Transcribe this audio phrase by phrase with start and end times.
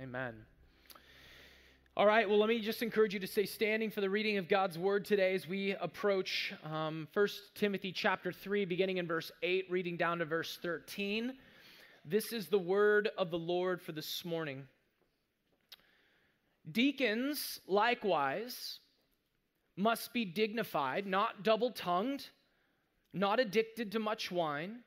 [0.00, 0.32] Amen.
[1.94, 4.48] All right, well, let me just encourage you to stay standing for the reading of
[4.48, 9.66] God's word today as we approach um, 1 Timothy chapter 3, beginning in verse 8,
[9.68, 11.34] reading down to verse 13.
[12.06, 14.62] This is the word of the Lord for this morning.
[16.72, 18.78] Deacons, likewise,
[19.76, 22.26] must be dignified, not double tongued,
[23.12, 24.78] not addicted to much wine,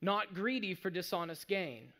[0.00, 1.92] not greedy for dishonest gain.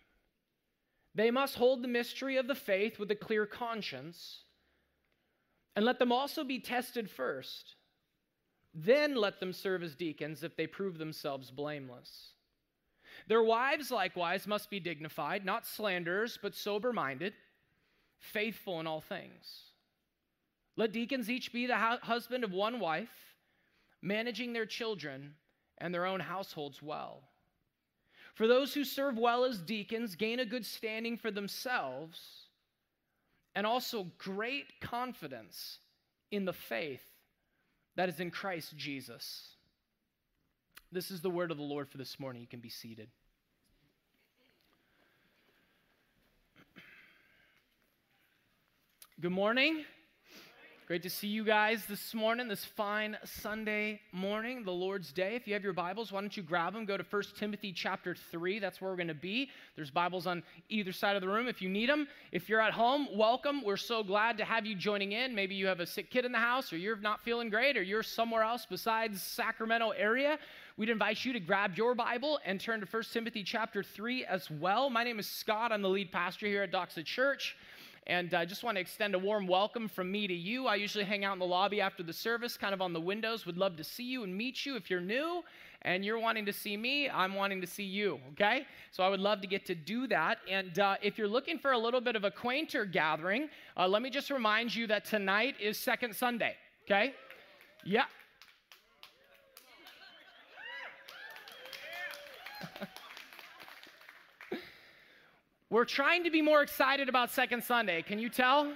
[1.17, 4.43] They must hold the mystery of the faith with a clear conscience,
[5.75, 7.75] and let them also be tested first.
[8.75, 12.33] Then let them serve as deacons if they prove themselves blameless.
[13.29, 17.33] Their wives, likewise, must be dignified, not slanderers, but sober minded,
[18.19, 19.71] faithful in all things.
[20.77, 23.37] Let deacons each be the husband of one wife,
[24.03, 25.33] managing their children
[25.79, 27.23] and their own households well.
[28.37, 32.21] For those who serve well as deacons gain a good standing for themselves
[33.55, 35.79] and also great confidence
[36.31, 37.03] in the faith
[37.95, 39.55] that is in Christ Jesus.
[40.93, 42.43] This is the word of the Lord for this morning.
[42.43, 43.09] You can be seated.
[49.19, 49.87] Good morning.
[50.87, 55.35] Great to see you guys this morning, this fine Sunday morning, the Lord's Day.
[55.35, 56.85] If you have your Bibles, why don't you grab them?
[56.85, 58.61] Go to 1 Timothy chapter 3.
[58.61, 59.51] That's where we're going to be.
[59.75, 62.07] There's Bibles on either side of the room if you need them.
[62.31, 63.65] If you're at home, welcome.
[63.65, 65.35] We're so glad to have you joining in.
[65.35, 67.83] Maybe you have a sick kid in the house, or you're not feeling great, or
[67.83, 70.39] you're somewhere else besides Sacramento area.
[70.77, 74.49] We'd invite you to grab your Bible and turn to 1 Timothy chapter 3 as
[74.53, 74.89] well.
[74.89, 75.73] My name is Scott.
[75.73, 77.57] I'm the lead pastor here at Doxa Church.
[78.07, 80.67] And I just want to extend a warm welcome from me to you.
[80.67, 83.47] I usually hang out in the lobby after the service, kind of on the windows.
[83.47, 85.43] Would love to see you and meet you if you're new
[85.83, 88.67] and you're wanting to see me, I'm wanting to see you, okay?
[88.91, 90.39] So I would love to get to do that.
[90.51, 94.03] And uh, if you're looking for a little bit of a quainter gathering, uh, let
[94.03, 96.55] me just remind you that tonight is Second Sunday,
[96.85, 97.15] okay?
[97.85, 98.05] Yeah.
[105.69, 108.01] We're trying to be more excited about Second Sunday.
[108.01, 108.73] Can you tell?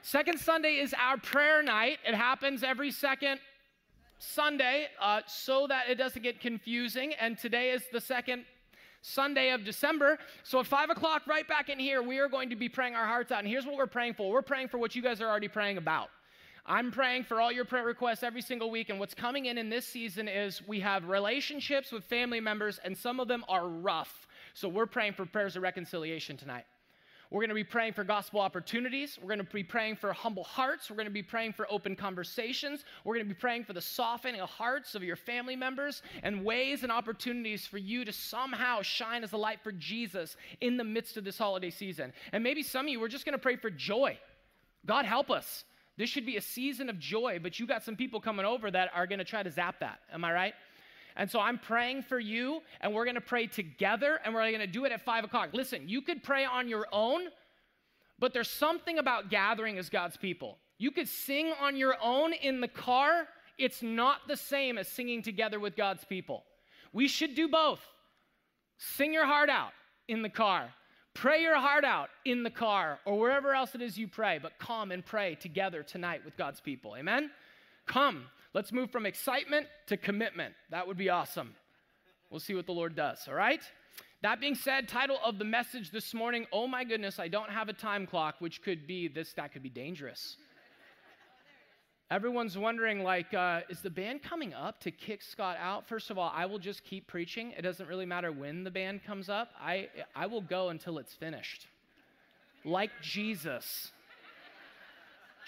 [0.00, 1.98] Second Sunday is our prayer night.
[2.06, 3.40] It happens every second
[4.20, 7.14] Sunday uh, so that it doesn't get confusing.
[7.14, 8.44] And today is the second
[9.02, 10.18] Sunday of December.
[10.44, 13.06] So at 5 o'clock, right back in here, we are going to be praying our
[13.06, 13.40] hearts out.
[13.40, 15.78] And here's what we're praying for we're praying for what you guys are already praying
[15.78, 16.10] about.
[16.64, 18.88] I'm praying for all your prayer requests every single week.
[18.88, 22.96] And what's coming in in this season is we have relationships with family members, and
[22.96, 24.28] some of them are rough.
[24.60, 26.66] So we're praying for prayers of reconciliation tonight.
[27.30, 29.18] We're going to be praying for gospel opportunities.
[29.18, 30.90] We're going to be praying for humble hearts.
[30.90, 32.84] We're going to be praying for open conversations.
[33.02, 36.44] We're going to be praying for the softening of hearts of your family members and
[36.44, 40.84] ways and opportunities for you to somehow shine as a light for Jesus in the
[40.84, 42.12] midst of this holiday season.
[42.32, 44.18] And maybe some of you, we're just going to pray for joy.
[44.84, 45.64] God help us.
[45.96, 48.90] This should be a season of joy, but you got some people coming over that
[48.94, 50.00] are going to try to zap that.
[50.12, 50.54] Am I right?
[51.16, 54.84] And so I'm praying for you, and we're gonna pray together, and we're gonna do
[54.84, 55.50] it at five o'clock.
[55.52, 57.28] Listen, you could pray on your own,
[58.18, 60.58] but there's something about gathering as God's people.
[60.78, 63.28] You could sing on your own in the car,
[63.58, 66.44] it's not the same as singing together with God's people.
[66.92, 67.80] We should do both.
[68.78, 69.72] Sing your heart out
[70.08, 70.70] in the car,
[71.12, 74.58] pray your heart out in the car, or wherever else it is you pray, but
[74.58, 76.96] come and pray together tonight with God's people.
[76.96, 77.30] Amen?
[77.86, 78.24] Come.
[78.52, 80.54] Let's move from excitement to commitment.
[80.70, 81.54] That would be awesome.
[82.30, 83.60] We'll see what the Lord does, all right?
[84.22, 87.68] That being said, title of the message this morning, oh my goodness, I don't have
[87.68, 90.36] a time clock, which could be this, that could be dangerous.
[92.10, 95.88] Everyone's wondering, like, uh, is the band coming up to kick Scott out?
[95.88, 97.54] First of all, I will just keep preaching.
[97.56, 99.50] It doesn't really matter when the band comes up.
[99.60, 101.68] I, I will go until it's finished.
[102.64, 103.92] Like Jesus.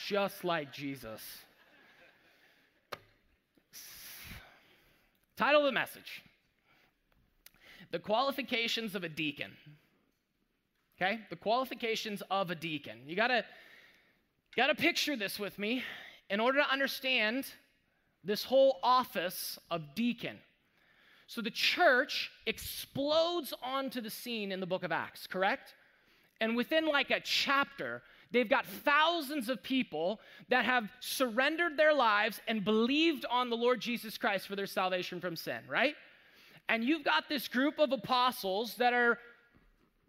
[0.07, 1.21] Just like Jesus.
[5.43, 6.23] Title of the message
[7.91, 9.51] The Qualifications of a Deacon.
[10.95, 11.19] Okay?
[11.31, 13.01] The qualifications of a deacon.
[13.09, 13.45] You gotta,
[14.57, 15.83] gotta picture this with me
[16.31, 17.47] in order to understand
[18.23, 20.39] this whole office of deacon.
[21.27, 25.75] So the church explodes onto the scene in the book of Acts, correct?
[26.41, 28.03] And within like a chapter,
[28.33, 33.81] They've got thousands of people that have surrendered their lives and believed on the Lord
[33.81, 35.95] Jesus Christ for their salvation from sin, right?
[36.69, 39.19] And you've got this group of apostles that are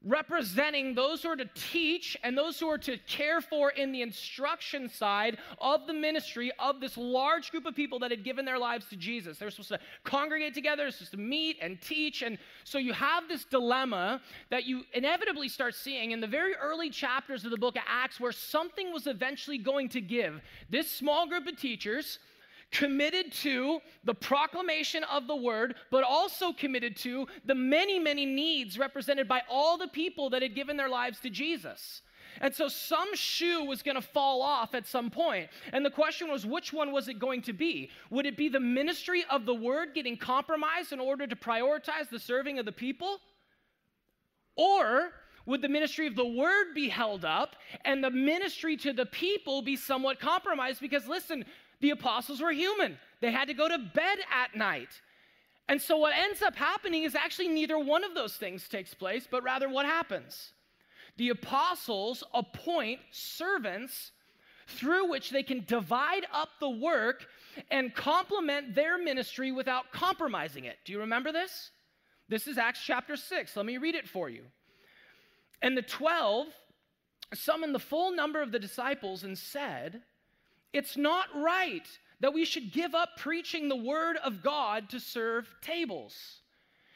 [0.03, 4.01] representing those who are to teach and those who are to care for in the
[4.01, 8.59] instruction side of the ministry of this large group of people that had given their
[8.59, 9.37] lives to Jesus.
[9.37, 12.21] They're supposed to congregate together, supposed to meet and teach.
[12.21, 16.89] And so you have this dilemma that you inevitably start seeing in the very early
[16.89, 20.41] chapters of the book of Acts where something was eventually going to give.
[20.69, 22.19] This small group of teachers
[22.73, 28.77] committed to the proclamation of the word, but also committed to the many, many needs
[28.77, 32.01] represented by all the people that had given their lives to Jesus.
[32.41, 35.49] And so some shoe was going to fall off at some point.
[35.71, 37.91] And the question was, which one was it going to be?
[38.09, 42.19] Would it be the ministry of the word getting compromised in order to prioritize the
[42.19, 43.19] serving of the people?
[44.55, 45.11] Or
[45.45, 47.55] would the ministry of the word be held up
[47.85, 50.79] and the ministry to the people be somewhat compromised?
[50.79, 51.45] Because listen,
[51.83, 55.01] the apostles were human, they had to go to bed at night.
[55.67, 59.27] And so, what ends up happening is actually neither one of those things takes place,
[59.29, 60.53] but rather what happens?
[61.17, 64.11] The apostles appoint servants
[64.65, 67.25] through which they can divide up the work
[67.69, 70.77] and complement their ministry without compromising it.
[70.85, 71.71] Do you remember this?
[72.29, 73.57] This is Acts chapter 6.
[73.57, 74.43] Let me read it for you.
[75.61, 76.47] And the 12
[77.33, 80.01] summoned the full number of the disciples and said,
[80.73, 81.87] it's not right
[82.19, 86.15] that we should give up preaching the word of God to serve tables.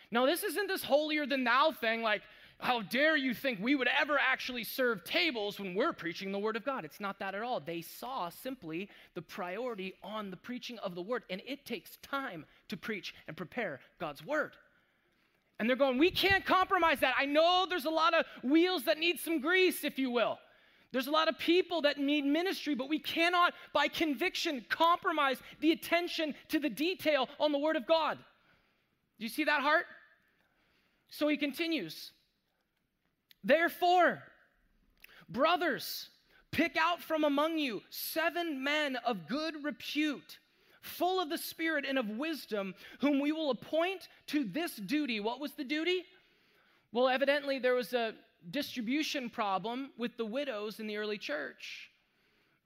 [0.09, 2.21] Now, this isn't this holier than thou thing like,
[2.59, 6.55] how dare you think we would ever actually serve tables when we're preaching the word
[6.55, 6.85] of God?
[6.85, 7.59] It's not that at all.
[7.59, 12.45] They saw simply the priority on the preaching of the word, and it takes time
[12.69, 14.53] to preach and prepare God's word.
[15.59, 17.15] And they're going, we can't compromise that.
[17.17, 20.39] I know there's a lot of wheels that need some grease, if you will.
[20.91, 25.71] There's a lot of people that need ministry, but we cannot, by conviction, compromise the
[25.71, 28.17] attention to the detail on the Word of God.
[29.19, 29.85] Do you see that heart?
[31.09, 32.11] So he continues.
[33.43, 34.23] Therefore,
[35.29, 36.09] brothers,
[36.51, 40.39] pick out from among you seven men of good repute,
[40.81, 45.19] full of the Spirit and of wisdom, whom we will appoint to this duty.
[45.19, 46.03] What was the duty?
[46.93, 48.13] Well, evidently, there was a
[48.51, 51.89] distribution problem with the widows in the early church.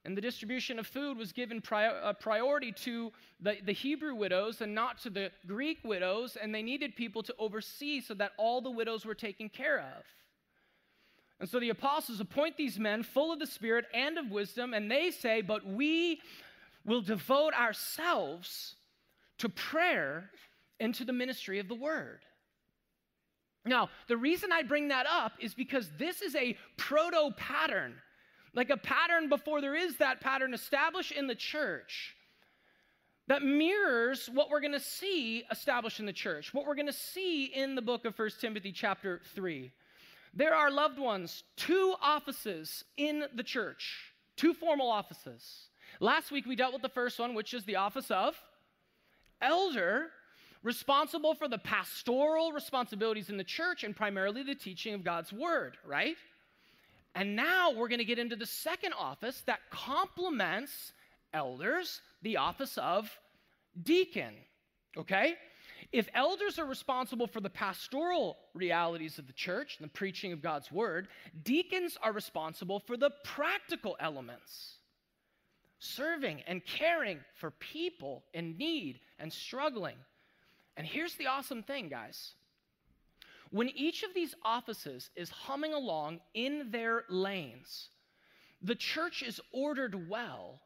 [0.03, 4.73] And the distribution of food was given prior, priority to the, the Hebrew widows and
[4.73, 8.71] not to the Greek widows, and they needed people to oversee so that all the
[8.71, 10.03] widows were taken care of.
[11.39, 14.89] And so the apostles appoint these men full of the Spirit and of wisdom, and
[14.89, 16.21] they say, But we
[16.83, 18.75] will devote ourselves
[19.37, 20.31] to prayer
[20.79, 22.21] and to the ministry of the word.
[23.65, 27.95] Now, the reason I bring that up is because this is a proto pattern,
[28.55, 32.15] like a pattern before there is that pattern established in the church
[33.27, 36.93] that mirrors what we're going to see established in the church, what we're going to
[36.93, 39.71] see in the book of First Timothy, chapter 3.
[40.33, 45.67] There are loved ones, two offices in the church, two formal offices.
[45.99, 48.35] Last week we dealt with the first one, which is the office of
[49.41, 50.09] elder
[50.63, 55.77] responsible for the pastoral responsibilities in the church and primarily the teaching of God's word,
[55.85, 56.17] right?
[57.15, 60.93] And now we're going to get into the second office that complements
[61.33, 63.09] elders, the office of
[63.83, 64.33] deacon,
[64.97, 65.35] okay?
[65.91, 70.41] If elders are responsible for the pastoral realities of the church and the preaching of
[70.41, 71.07] God's word,
[71.43, 74.77] deacons are responsible for the practical elements
[75.81, 79.95] serving and caring for people in need and struggling.
[80.81, 82.31] And here's the awesome thing, guys.
[83.51, 87.89] When each of these offices is humming along in their lanes,
[88.63, 90.59] the church is ordered well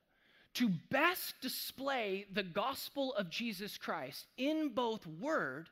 [0.53, 5.67] to best display the gospel of Jesus Christ in both word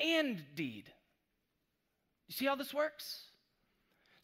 [0.00, 0.90] and deed.
[2.28, 3.24] You see how this works?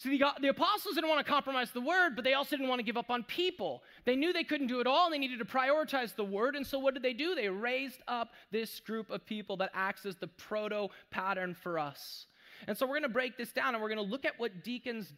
[0.02, 2.80] So the, the, apostles didn't want to compromise the word, but they also didn't want
[2.80, 3.84] to give up on people.
[4.04, 6.56] They knew they couldn't do it all, and they needed to prioritize the word.
[6.56, 7.36] And so what did they do?
[7.36, 12.26] They raised up this group of people that acts as the proto pattern for us.
[12.66, 14.64] And so we're going to break this down, and we're going to look at what
[14.64, 15.12] deacons,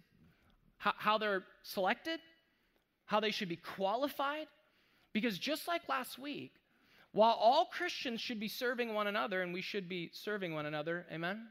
[0.77, 2.21] how, how they're selected,
[3.07, 4.49] how they should be qualified.
[5.15, 6.57] Because just like last week,
[7.13, 11.07] while all Christians should be serving one another, and we should be serving one another,
[11.11, 11.47] amen?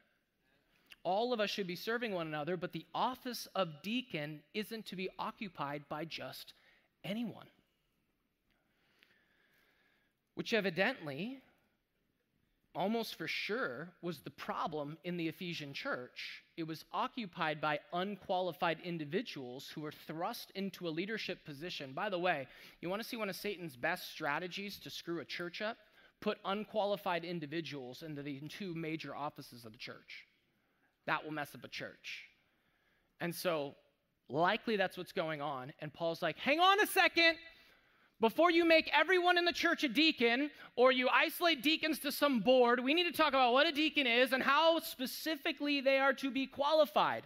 [1.03, 4.95] All of us should be serving one another, but the office of deacon isn't to
[4.95, 6.53] be occupied by just
[7.03, 7.47] anyone.
[10.35, 11.39] Which evidently,
[12.73, 16.43] almost for sure, was the problem in the Ephesian church.
[16.57, 21.91] It was occupied by unqualified individuals who were thrust into a leadership position.
[21.93, 22.47] By the way,
[22.81, 25.77] you want to see one of Satan's best strategies to screw a church up?
[26.21, 30.25] Put unqualified individuals into the two major offices of the church.
[31.07, 32.25] That will mess up a church.
[33.19, 33.75] And so,
[34.29, 35.73] likely that's what's going on.
[35.79, 37.35] And Paul's like, hang on a second.
[38.19, 42.39] Before you make everyone in the church a deacon or you isolate deacons to some
[42.39, 46.13] board, we need to talk about what a deacon is and how specifically they are
[46.13, 47.23] to be qualified.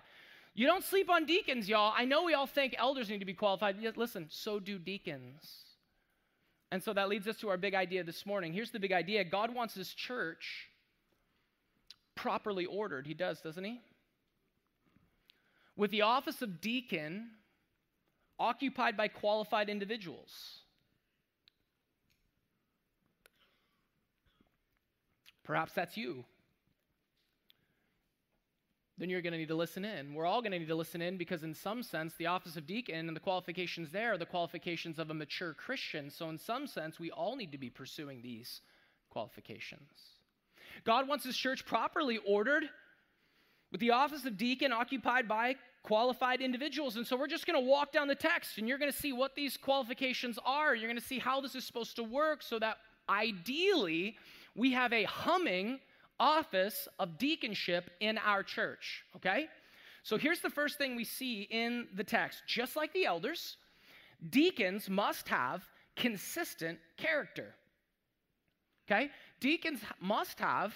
[0.56, 1.94] You don't sleep on deacons, y'all.
[1.96, 3.78] I know we all think elders need to be qualified.
[3.96, 5.66] Listen, so do deacons.
[6.72, 8.52] And so that leads us to our big idea this morning.
[8.52, 10.68] Here's the big idea God wants his church
[12.18, 13.08] properly ordered.
[13.08, 13.80] He does, doesn't he?
[15.78, 17.30] With the office of deacon
[18.40, 20.60] occupied by qualified individuals.
[25.44, 26.26] Perhaps that's you.
[28.98, 30.16] Then you're going to need to listen in.
[30.16, 32.66] We're all going to need to listen in because, in some sense, the office of
[32.66, 36.10] deacon and the qualifications there are the qualifications of a mature Christian.
[36.10, 38.62] So, in some sense, we all need to be pursuing these
[39.10, 40.17] qualifications.
[40.84, 42.64] God wants his church properly ordered
[43.72, 46.96] with the office of deacon occupied by qualified individuals.
[46.98, 49.14] And so we're just going to walk down the text and you're going to see
[49.14, 50.76] what these qualifications are.
[50.76, 52.78] You're going to see how this is supposed to work so that
[53.10, 54.18] ideally
[54.56, 55.80] we have a humming
[56.20, 59.48] office of deaconship in our church, okay?
[60.04, 62.44] So here's the first thing we see in the text.
[62.48, 63.58] Just like the elders,
[64.30, 65.64] deacons must have
[65.96, 67.54] consistent character.
[68.90, 69.10] Okay?
[69.40, 70.76] Deacons must have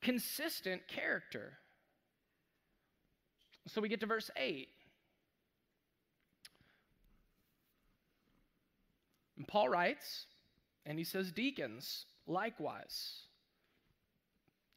[0.00, 1.58] consistent character.
[3.66, 4.68] So we get to verse 8.
[9.36, 10.26] And Paul writes,
[10.86, 13.22] and he says, Deacons, likewise.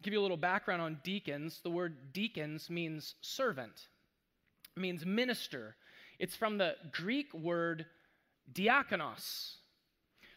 [0.01, 1.61] Give you a little background on deacons.
[1.63, 3.87] The word deacons means servant,
[4.75, 5.75] means minister.
[6.19, 7.85] It's from the Greek word
[8.51, 9.55] diakonos.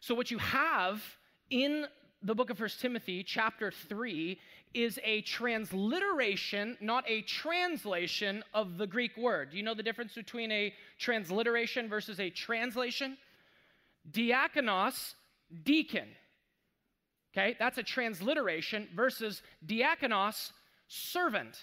[0.00, 1.02] So, what you have
[1.50, 1.87] in
[2.26, 4.38] the book of First Timothy, chapter 3,
[4.75, 9.50] is a transliteration, not a translation of the Greek word.
[9.50, 13.16] Do you know the difference between a transliteration versus a translation?
[14.11, 15.14] Diakonos,
[15.64, 16.09] deacon.
[17.33, 20.50] Okay, that's a transliteration versus diakonos,
[20.88, 21.56] servant.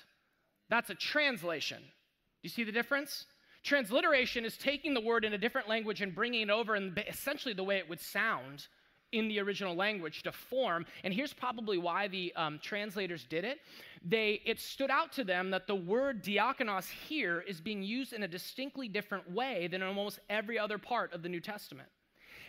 [0.69, 1.79] That's a translation.
[1.79, 3.25] Do you see the difference?
[3.63, 7.53] Transliteration is taking the word in a different language and bringing it over in essentially
[7.53, 8.67] the way it would sound
[9.13, 10.85] in the original language to form.
[11.03, 13.59] And here's probably why the um, translators did it.
[14.03, 18.23] They it stood out to them that the word diakonos here is being used in
[18.23, 21.87] a distinctly different way than in almost every other part of the New Testament.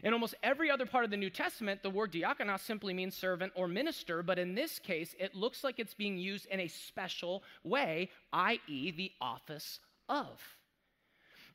[0.02, 3.52] In almost every other part of the New Testament, the word diakonos simply means servant
[3.54, 7.42] or minister, but in this case, it looks like it's being used in a special
[7.62, 10.40] way, i.e., the office of.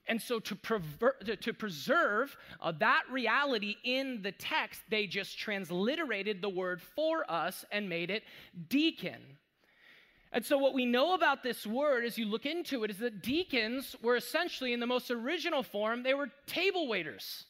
[0.09, 6.41] And so, to, perver- to preserve uh, that reality in the text, they just transliterated
[6.41, 8.23] the word for us and made it
[8.69, 9.21] deacon.
[10.31, 13.21] And so, what we know about this word as you look into it is that
[13.21, 17.45] deacons were essentially, in the most original form, they were table waiters.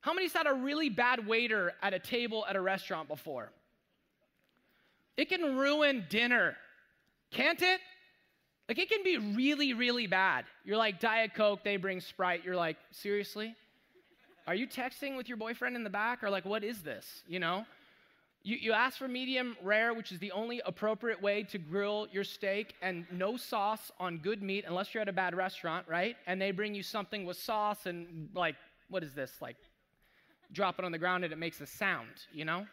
[0.00, 3.52] How many's had a really bad waiter at a table at a restaurant before?
[5.18, 6.56] It can ruin dinner,
[7.30, 7.80] can't it?
[8.70, 10.44] Like, it can be really, really bad.
[10.64, 12.44] You're like, Diet Coke, they bring Sprite.
[12.44, 13.56] You're like, seriously?
[14.46, 16.22] Are you texting with your boyfriend in the back?
[16.22, 17.24] Or, like, what is this?
[17.26, 17.66] You know?
[18.44, 22.22] You, you ask for medium rare, which is the only appropriate way to grill your
[22.22, 26.14] steak, and no sauce on good meat unless you're at a bad restaurant, right?
[26.28, 28.54] And they bring you something with sauce and, like,
[28.88, 29.32] what is this?
[29.40, 29.56] Like
[30.52, 32.66] drop it on the ground and it makes a sound, you know?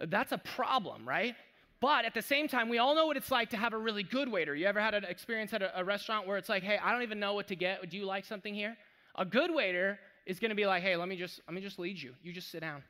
[0.00, 1.36] That's a problem, right?
[1.82, 4.04] But at the same time, we all know what it's like to have a really
[4.04, 4.54] good waiter.
[4.54, 7.02] You ever had an experience at a, a restaurant where it's like, hey, I don't
[7.02, 7.90] even know what to get.
[7.90, 8.76] Do you like something here?
[9.16, 11.80] A good waiter is going to be like, hey, let me just let me just
[11.80, 12.14] lead you.
[12.22, 12.84] You just sit down.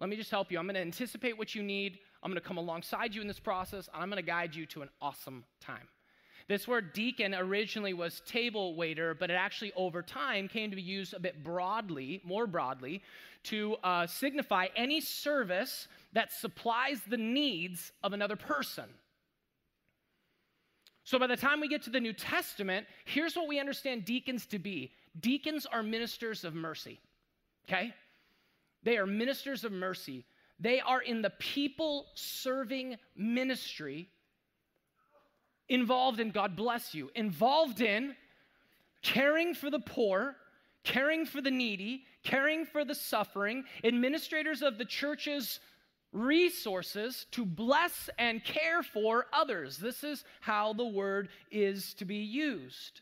[0.00, 0.58] Let me just help you.
[0.58, 2.00] I'm going to anticipate what you need.
[2.24, 4.66] I'm going to come alongside you in this process, and I'm going to guide you
[4.66, 5.86] to an awesome time.
[6.48, 10.82] This word deacon originally was table waiter, but it actually over time came to be
[10.82, 13.02] used a bit broadly, more broadly,
[13.44, 18.86] to uh, signify any service that supplies the needs of another person.
[21.04, 24.46] So by the time we get to the New Testament, here's what we understand deacons
[24.46, 27.00] to be deacons are ministers of mercy,
[27.68, 27.92] okay?
[28.82, 30.24] They are ministers of mercy.
[30.58, 34.08] They are in the people serving ministry
[35.68, 38.16] involved in, God bless you, involved in
[39.02, 40.34] caring for the poor,
[40.82, 45.60] caring for the needy, caring for the suffering, administrators of the church's
[46.12, 49.76] resources to bless and care for others.
[49.76, 53.00] This is how the word is to be used.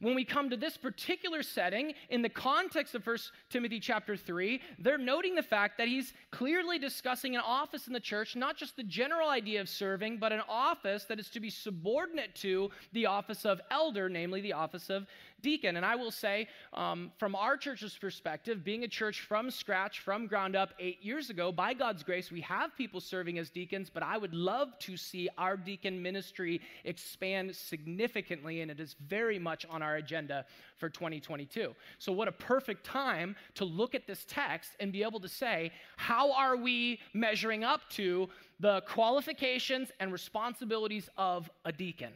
[0.00, 3.16] when we come to this particular setting in the context of 1
[3.50, 8.00] Timothy chapter 3, they're noting the fact that he's clearly discussing an office in the
[8.00, 11.50] church, not just the general idea of serving, but an office that is to be
[11.50, 15.06] subordinate to the office of elder, namely the office of
[15.40, 15.76] deacon.
[15.76, 20.26] And I will say, um, from our church's perspective, being a church from scratch, from
[20.26, 24.02] ground up eight years ago, by God's grace, we have people serving as deacons, but
[24.02, 29.66] I would love to see our deacon ministry expand significantly, and it is very much
[29.70, 30.44] on our agenda
[30.76, 31.74] for 2022.
[31.98, 35.72] So, what a perfect time to look at this text and be able to say,
[35.96, 38.28] how are we measuring up to
[38.60, 42.12] the qualifications and responsibilities of a deacon?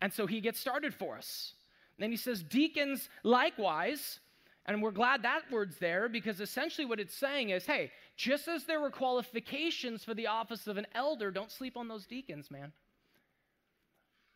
[0.00, 1.54] And so he gets started for us.
[1.98, 4.20] Then he says, Deacons likewise,
[4.66, 8.64] and we're glad that word's there because essentially what it's saying is hey, just as
[8.64, 12.72] there were qualifications for the office of an elder, don't sleep on those deacons, man.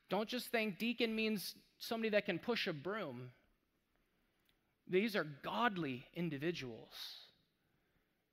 [0.09, 3.31] Don't just think deacon means somebody that can push a broom.
[4.89, 6.95] These are godly individuals.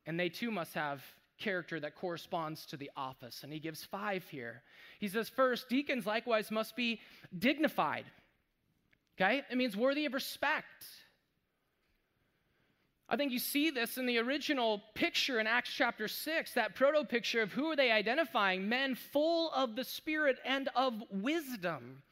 [0.05, 1.01] And they too must have
[1.37, 3.43] character that corresponds to the office.
[3.43, 4.61] And he gives five here.
[4.99, 6.99] He says, first, deacons likewise must be
[7.37, 8.05] dignified.
[9.19, 9.43] Okay?
[9.49, 10.85] It means worthy of respect.
[13.09, 17.03] I think you see this in the original picture in Acts chapter 6, that proto
[17.03, 18.69] picture of who are they identifying?
[18.69, 22.03] Men full of the Spirit and of wisdom.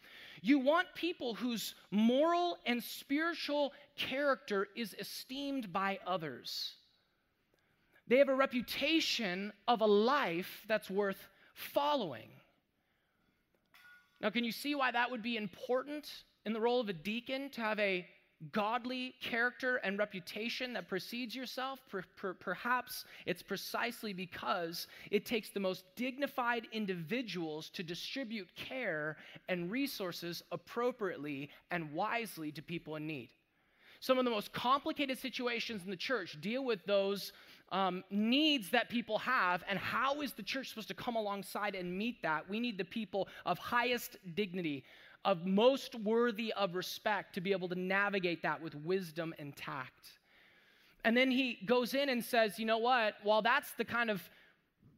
[0.42, 6.74] You want people whose moral and spiritual character is esteemed by others.
[8.08, 12.30] They have a reputation of a life that's worth following.
[14.20, 16.10] Now, can you see why that would be important
[16.48, 18.08] in the role of a deacon to have a
[18.54, 21.82] godly character and reputation that precedes yourself?
[21.90, 29.18] Per, per, perhaps it's precisely because it takes the most dignified individuals to distribute care
[29.50, 33.30] and resources appropriately and wisely to people in need.
[34.00, 37.34] Some of the most complicated situations in the church deal with those
[37.74, 41.98] um, needs that people have, and how is the church supposed to come alongside and
[41.98, 42.50] meet that?
[42.50, 44.86] We need the people of highest dignity,
[45.28, 50.08] of most worthy of respect to be able to navigate that with wisdom and tact.
[51.04, 53.16] And then he goes in and says, you know what?
[53.24, 54.28] While that's the kind of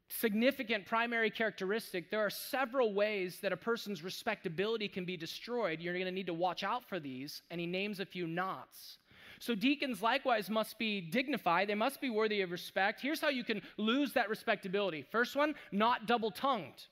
[0.08, 5.82] significant primary characteristic, there are several ways that a person's respectability can be destroyed.
[5.82, 7.42] You're going to need to watch out for these.
[7.50, 9.00] And he names a few knots.
[9.42, 13.00] So, deacons likewise must be dignified, they must be worthy of respect.
[13.02, 15.02] Here's how you can lose that respectability.
[15.02, 16.88] First one, not double tongued.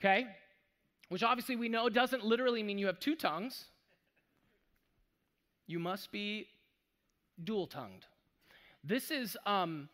[0.00, 0.28] Okay?
[1.08, 3.64] Which obviously we know doesn't literally mean you have two tongues.
[5.66, 6.48] You must be
[7.42, 8.06] dual tongued.
[8.84, 9.88] This is um,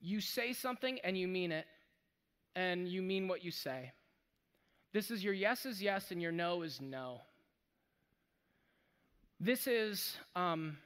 [0.00, 1.66] you say something and you mean it,
[2.54, 3.92] and you mean what you say.
[4.92, 7.22] This is your yes is yes and your no is no.
[9.40, 10.76] This is um,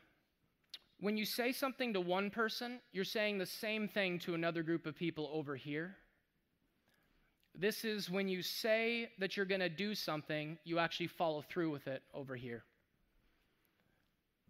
[1.01, 4.87] when you say something to one person, you're saying the same thing to another group
[4.87, 5.97] of people over here.
[7.59, 11.71] This is when you say that you're going to do something, you actually follow through
[11.71, 12.64] with it over here.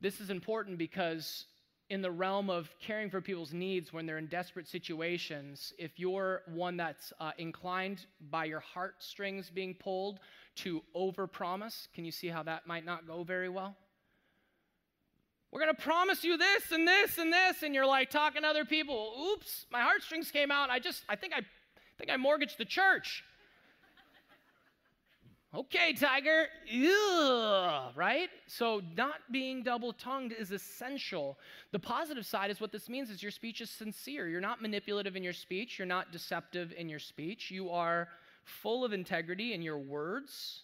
[0.00, 1.46] This is important because
[1.88, 6.42] in the realm of caring for people's needs when they're in desperate situations, if you're
[6.46, 10.18] one that's uh, inclined by your heartstrings being pulled
[10.56, 13.76] to overpromise, can you see how that might not go very well?
[15.52, 18.48] We're going to promise you this and this and this, and you're like talking to
[18.48, 19.12] other people.
[19.32, 20.70] Oops, my heartstrings came out.
[20.70, 21.42] I just, I think I I
[21.98, 23.24] think I mortgaged the church.
[25.54, 26.46] okay, Tiger.
[26.72, 28.28] Ugh, right?
[28.46, 31.38] So, not being double tongued is essential.
[31.72, 34.28] The positive side is what this means is your speech is sincere.
[34.28, 37.50] You're not manipulative in your speech, you're not deceptive in your speech.
[37.50, 38.08] You are
[38.44, 40.62] full of integrity in your words.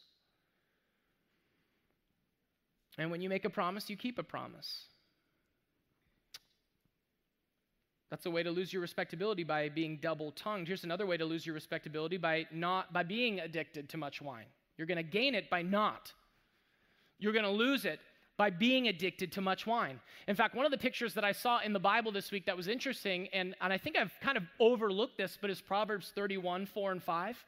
[2.98, 4.84] And when you make a promise, you keep a promise.
[8.12, 10.68] That's a way to lose your respectability by being double-tongued.
[10.68, 14.44] Here's another way to lose your respectability by not by being addicted to much wine.
[14.76, 16.12] You're going to gain it by not.
[17.18, 18.00] You're going to lose it
[18.36, 19.98] by being addicted to much wine.
[20.28, 22.54] In fact, one of the pictures that I saw in the Bible this week that
[22.54, 26.66] was interesting, and, and I think I've kind of overlooked this, but it's Proverbs 31,
[26.66, 27.44] 4 and 5,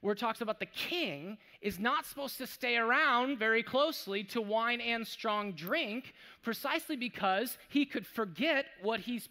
[0.00, 4.40] where it talks about the king is not supposed to stay around very closely to
[4.40, 9.28] wine and strong drink, precisely because he could forget what he's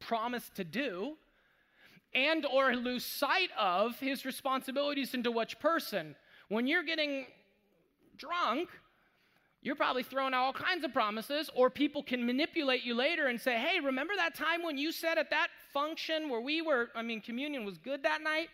[0.00, 1.16] promised to do
[2.14, 6.14] and or lose sight of his responsibilities into which person.
[6.48, 7.26] When you're getting
[8.16, 8.68] drunk
[9.62, 13.40] you're probably throwing out all kinds of promises or people can manipulate you later and
[13.40, 17.02] say hey remember that time when you said at that function where we were i
[17.02, 18.48] mean communion was good that night?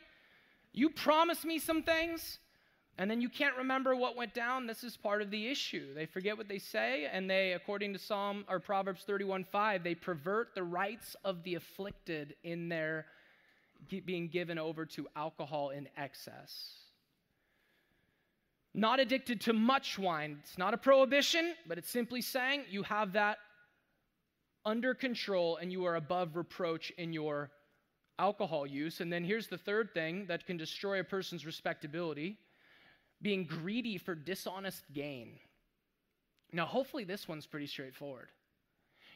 [0.73, 2.39] You promised me some things
[2.99, 4.67] And then you can't remember what went down.
[4.67, 5.95] This is part of the issue.
[5.95, 9.95] They forget what they say, and they, according to Psalm or Proverbs 31 5, they
[9.95, 13.07] pervert the rights of the afflicted in their
[14.05, 16.75] being given over to alcohol in excess.
[18.75, 20.39] Not addicted to much wine.
[20.43, 23.39] It's not a prohibition, but it's simply saying you have that
[24.65, 27.51] under control and you are above reproach in your
[28.19, 29.01] alcohol use.
[29.01, 32.39] And then here's the third thing that can destroy a person's respectability
[33.23, 35.39] being greedy for dishonest gain.
[36.53, 38.29] Now, hopefully, this one's pretty straightforward.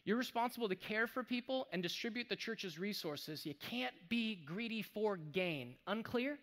[0.04, 3.44] You're responsible to care for people and distribute the church's resources.
[3.44, 5.74] You can't be greedy for gain.
[5.86, 6.38] Unclear?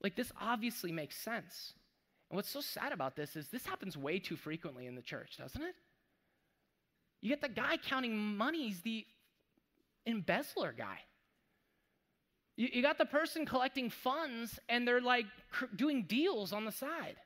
[0.00, 1.74] Like, this obviously makes sense.
[2.30, 5.36] And what's so sad about this is this happens way too frequently in the church,
[5.36, 5.74] doesn't it?
[7.20, 9.06] You get the guy counting money, he's the
[10.06, 10.98] embezzler guy.
[12.56, 16.72] You, you got the person collecting funds and they're like cr- doing deals on the
[16.72, 17.16] side.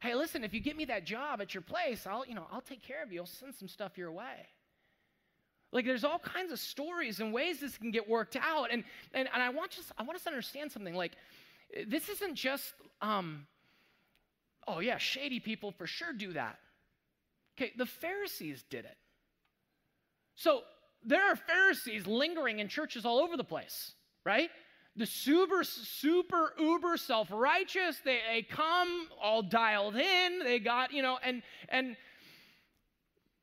[0.00, 2.60] Hey, listen, if you get me that job at your place, I'll, you know, I'll
[2.60, 3.20] take care of you.
[3.20, 4.48] I'll send some stuff your way.
[5.72, 8.68] Like there's all kinds of stories and ways this can get worked out.
[8.70, 10.94] And and, and I want just I want us to understand something.
[10.94, 11.12] Like
[11.86, 13.46] this isn't just um,
[14.66, 16.58] oh yeah, shady people for sure do that.
[17.58, 18.96] Okay, the Pharisees did it.
[20.34, 20.60] So
[21.04, 23.92] there are Pharisees lingering in churches all over the place
[24.26, 24.50] right?
[24.96, 31.18] The super, super, uber self-righteous, they, they come all dialed in, they got, you know,
[31.22, 31.96] and and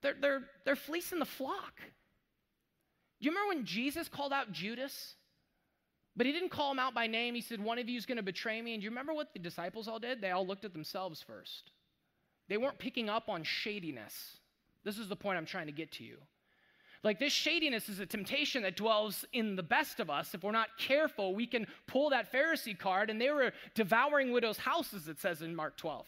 [0.01, 1.73] they're they're they're fleecing the flock.
[1.77, 5.15] Do you remember when Jesus called out Judas?
[6.15, 7.33] But he didn't call him out by name.
[7.33, 8.73] He said, One of you is going to betray me.
[8.73, 10.21] And do you remember what the disciples all did?
[10.21, 11.71] They all looked at themselves first.
[12.49, 14.37] They weren't picking up on shadiness.
[14.83, 16.17] This is the point I'm trying to get to you.
[17.03, 20.33] Like this shadiness is a temptation that dwells in the best of us.
[20.33, 24.57] If we're not careful, we can pull that Pharisee card, and they were devouring widows'
[24.57, 26.07] houses, it says in Mark 12.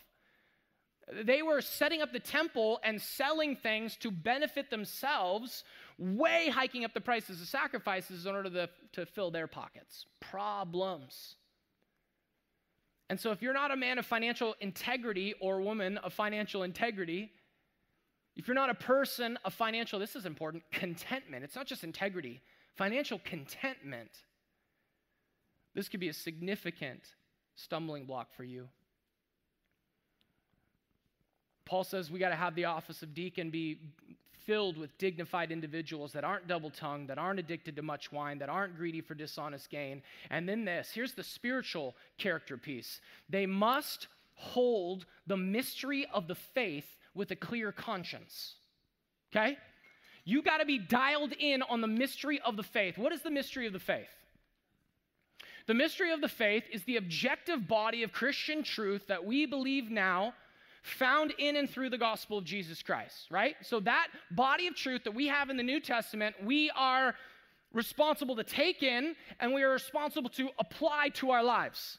[1.23, 5.63] They were setting up the temple and selling things to benefit themselves,
[5.99, 10.05] way hiking up the prices of sacrifices in order to, to fill their pockets.
[10.19, 11.35] Problems.
[13.09, 17.31] And so, if you're not a man of financial integrity or woman of financial integrity,
[18.35, 21.43] if you're not a person of financial, this is important, contentment.
[21.43, 22.41] It's not just integrity,
[22.75, 24.11] financial contentment.
[25.73, 27.01] This could be a significant
[27.55, 28.67] stumbling block for you.
[31.65, 33.79] Paul says we got to have the office of deacon be
[34.45, 38.49] filled with dignified individuals that aren't double tongued, that aren't addicted to much wine, that
[38.49, 40.03] aren't greedy for dishonest gain.
[40.29, 46.35] And then this here's the spiritual character piece they must hold the mystery of the
[46.35, 48.55] faith with a clear conscience.
[49.35, 49.57] Okay?
[50.25, 52.97] You got to be dialed in on the mystery of the faith.
[52.97, 54.09] What is the mystery of the faith?
[55.67, 59.89] The mystery of the faith is the objective body of Christian truth that we believe
[59.89, 60.33] now,
[60.83, 63.55] found in and through the gospel of Jesus Christ, right?
[63.63, 67.15] So, that body of truth that we have in the New Testament, we are
[67.73, 71.97] responsible to take in and we are responsible to apply to our lives.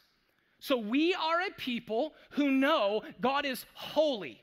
[0.60, 4.40] So, we are a people who know God is holy.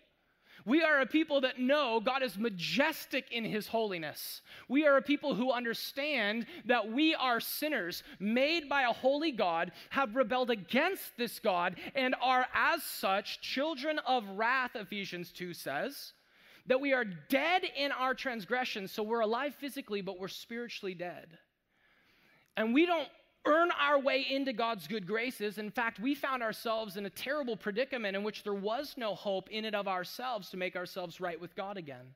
[0.65, 4.41] We are a people that know God is majestic in his holiness.
[4.67, 9.71] We are a people who understand that we are sinners made by a holy God,
[9.89, 16.13] have rebelled against this God, and are as such children of wrath, Ephesians 2 says.
[16.67, 21.28] That we are dead in our transgressions, so we're alive physically, but we're spiritually dead.
[22.56, 23.10] And we don't
[23.45, 25.58] earn our way into God's good graces.
[25.58, 29.49] In fact, we found ourselves in a terrible predicament in which there was no hope
[29.49, 32.13] in and of ourselves to make ourselves right with God again.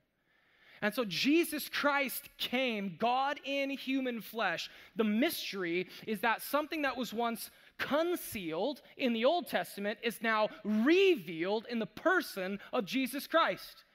[0.82, 4.70] And so Jesus Christ came, God in human flesh.
[4.96, 10.50] The mystery is that something that was once concealed in the Old Testament is now
[10.64, 13.86] revealed in the person of Jesus Christ.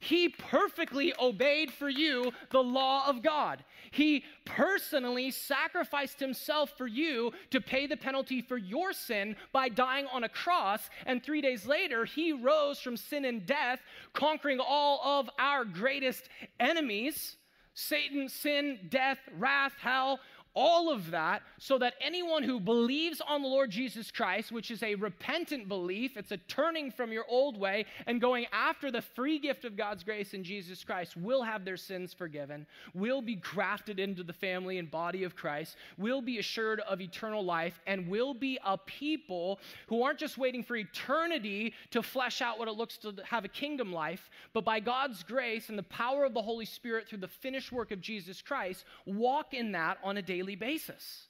[0.00, 3.64] He perfectly obeyed for you the law of God.
[3.90, 10.06] He personally sacrificed himself for you to pay the penalty for your sin by dying
[10.12, 10.88] on a cross.
[11.06, 13.80] And three days later, he rose from sin and death,
[14.12, 16.28] conquering all of our greatest
[16.60, 17.36] enemies
[17.80, 20.18] Satan, sin, death, wrath, hell
[20.58, 24.82] all of that so that anyone who believes on the Lord Jesus Christ, which is
[24.82, 29.38] a repentant belief, it's a turning from your old way and going after the free
[29.38, 34.00] gift of God's grace in Jesus Christ, will have their sins forgiven, will be grafted
[34.00, 38.34] into the family and body of Christ, will be assured of eternal life, and will
[38.34, 42.96] be a people who aren't just waiting for eternity to flesh out what it looks
[42.98, 46.64] to have a kingdom life, but by God's grace and the power of the Holy
[46.64, 50.56] Spirit through the finished work of Jesus Christ, walk in that on a daily daily
[50.56, 51.26] basis.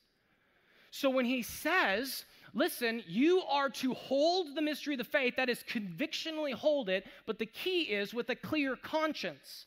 [0.91, 5.49] So when he says, listen, you are to hold the mystery of the faith, that
[5.49, 9.67] is, convictionally hold it, but the key is with a clear conscience,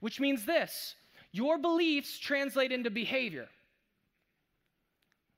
[0.00, 0.94] which means this
[1.32, 3.48] your beliefs translate into behavior.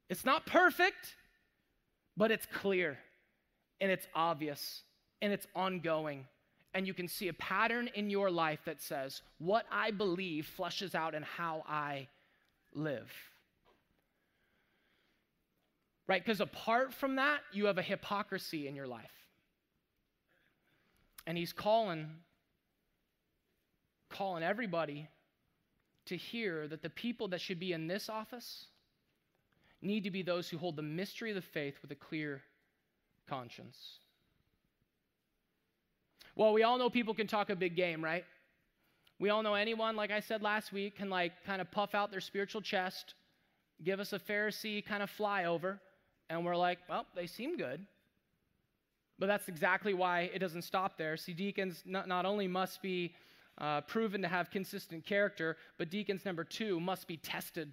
[0.08, 1.16] It's not perfect,
[2.16, 2.98] but it's clear
[3.80, 4.82] and it's obvious
[5.20, 6.26] and it's ongoing.
[6.74, 10.94] And you can see a pattern in your life that says, what I believe flushes
[10.94, 12.08] out in how I
[12.74, 13.10] live.
[16.06, 16.24] Right?
[16.24, 19.12] Because apart from that, you have a hypocrisy in your life.
[21.26, 22.08] And he's calling
[24.08, 25.08] calling everybody
[26.04, 28.66] to hear that the people that should be in this office
[29.80, 32.42] need to be those who hold the mystery of the faith with a clear
[33.28, 33.98] conscience.
[36.34, 38.24] Well, we all know people can talk a big game, right?
[39.18, 42.10] We all know anyone, like I said last week, can like kind of puff out
[42.10, 43.14] their spiritual chest,
[43.84, 45.78] give us a Pharisee kind of flyover,
[46.32, 47.84] and we're like, well, they seem good.
[49.18, 51.16] But that's exactly why it doesn't stop there.
[51.18, 53.14] See, deacons not, not only must be
[53.58, 57.70] uh, proven to have consistent character, but deacons, number two, must be tested.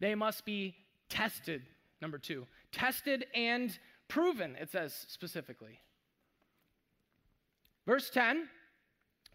[0.00, 0.74] They must be
[1.08, 1.62] tested,
[2.02, 2.46] number two.
[2.72, 5.78] Tested and proven, it says specifically.
[7.86, 8.48] Verse 10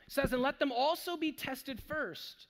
[0.09, 2.47] says, And let them also be tested first.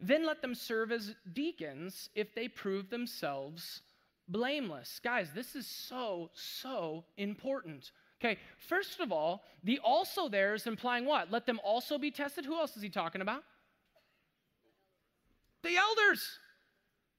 [0.00, 3.82] Then let them serve as deacons if they prove themselves
[4.28, 5.00] blameless.
[5.02, 7.90] Guys, this is so, so important.
[8.20, 11.30] Okay, first of all, the also there is implying what?
[11.30, 12.44] Let them also be tested.
[12.44, 13.42] Who else is he talking about?
[15.62, 16.38] The elders.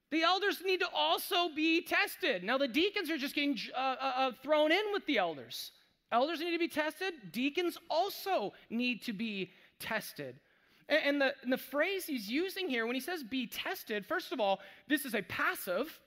[0.10, 2.44] The elders need to also be tested.
[2.44, 5.72] Now, the deacons are just getting uh, uh, uh, thrown in with the elders.
[6.12, 7.14] Elders need to be tested.
[7.32, 10.40] Deacons also need to be tested.
[10.88, 14.32] And, and, the, and the phrase he's using here, when he says be tested, first
[14.32, 16.00] of all, this is a passive,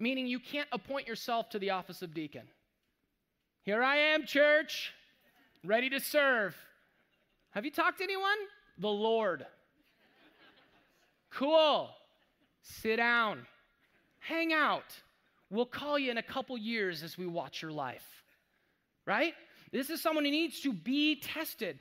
[0.00, 2.48] meaning you can't appoint yourself to the office of deacon.
[3.62, 4.92] Here I am, church,
[5.62, 6.56] ready to serve.
[7.50, 8.38] Have you talked to anyone?
[8.78, 9.46] The Lord.
[11.30, 11.90] Cool.
[12.62, 13.46] Sit down,
[14.18, 14.98] hang out.
[15.50, 18.24] We'll call you in a couple years as we watch your life,
[19.06, 19.34] right?
[19.72, 21.78] This is someone who needs to be tested.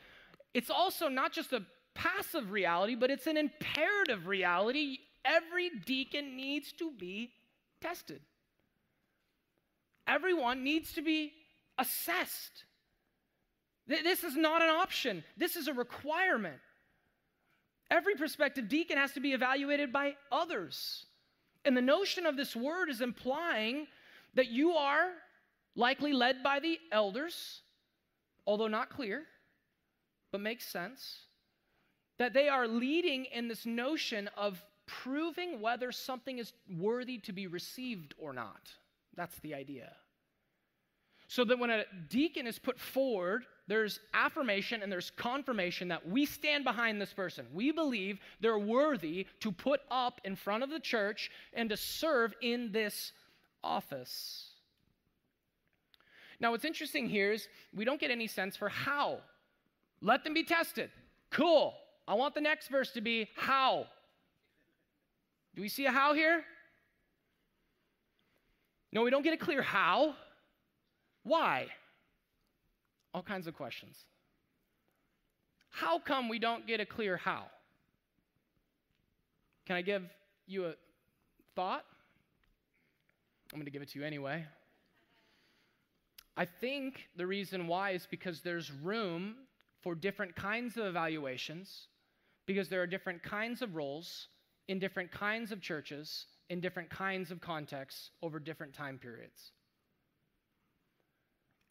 [0.54, 1.62] It's also not just a
[1.94, 4.98] passive reality, but it's an imperative reality.
[5.24, 7.32] Every deacon needs to be
[7.82, 8.22] tested.
[10.08, 11.34] Everyone needs to be
[11.78, 12.66] assessed.
[13.88, 16.60] This is not an option, this is a requirement.
[17.92, 21.06] Every prospective deacon has to be evaluated by others.
[21.66, 23.88] And the notion of this word is implying
[24.36, 25.10] that you are
[25.76, 27.62] likely led by the elders,
[28.46, 29.24] although not clear,
[30.32, 31.26] but makes sense.
[32.20, 34.64] That they are leading in this notion of
[35.04, 38.72] proving whether something is worthy to be received or not.
[39.16, 39.92] That's the idea.
[41.28, 46.26] So that when a deacon is put forward, there's affirmation and there's confirmation that we
[46.26, 47.46] stand behind this person.
[47.54, 52.34] We believe they're worthy to put up in front of the church and to serve
[52.42, 53.12] in this
[53.64, 54.50] office.
[56.40, 59.20] Now, what's interesting here is we don't get any sense for how.
[60.02, 60.90] Let them be tested.
[61.30, 61.76] Cool.
[62.08, 63.86] I want the next verse to be how.
[65.56, 66.44] Do we see a how here?
[68.92, 70.16] No, we don't get a clear how.
[71.24, 71.68] Why?
[73.14, 73.98] All kinds of questions.
[75.70, 77.46] How come we don't get a clear how?
[79.66, 80.04] Can I give
[80.48, 80.74] you a
[81.56, 81.86] thought?
[83.52, 84.46] I'm going to give it to you anyway.
[86.36, 89.36] I think the reason why is because there's room
[89.82, 91.88] for different kinds of evaluations,
[92.46, 94.28] because there are different kinds of roles
[94.70, 99.52] in different kinds of churches, in different kinds of contexts over different time periods.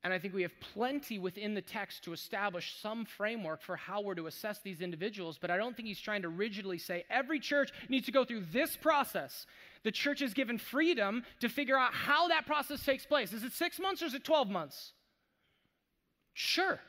[0.03, 4.01] And I think we have plenty within the text to establish some framework for how
[4.01, 7.39] we're to assess these individuals, but I don't think he's trying to rigidly say every
[7.39, 9.47] church needs to go through this process.
[9.85, 13.33] The church is given freedom to figure out how that process takes place.
[13.33, 14.93] Is it six months or is it 12 months?
[16.33, 16.81] Sure.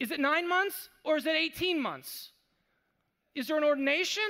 [0.00, 2.30] Is it nine months or is it 18 months?
[3.36, 4.22] Is there an ordination?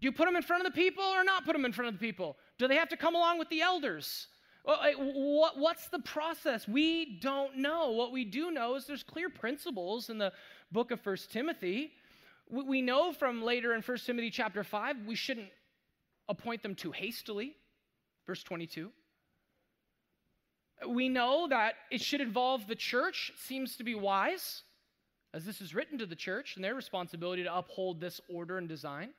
[0.00, 1.88] Do you put them in front of the people or not put them in front
[1.88, 2.36] of the people?
[2.58, 4.28] Do they have to come along with the elders?
[4.66, 6.68] Uh, uh, what's the process?
[6.68, 7.90] We don't know.
[7.90, 10.32] What we do know is there's clear principles in the
[10.70, 11.92] book of First Timothy.
[12.50, 15.48] We know from later in First Timothy chapter 5, we shouldn't
[16.28, 17.56] appoint them too hastily.
[18.26, 18.90] Verse 22.
[20.88, 24.62] We know that it should involve the church, seems to be wise,
[25.34, 28.68] as this is written to the church and their responsibility to uphold this order and
[28.68, 29.10] design.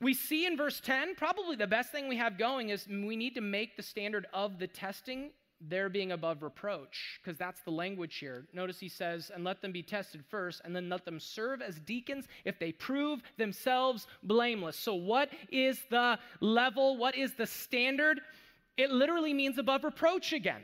[0.00, 3.34] We see in verse 10, probably the best thing we have going is we need
[3.34, 5.30] to make the standard of the testing
[5.60, 8.46] there being above reproach, because that's the language here.
[8.52, 11.78] Notice he says, and let them be tested first, and then let them serve as
[11.80, 14.76] deacons if they prove themselves blameless.
[14.76, 16.98] So, what is the level?
[16.98, 18.20] What is the standard?
[18.76, 20.60] It literally means above reproach again,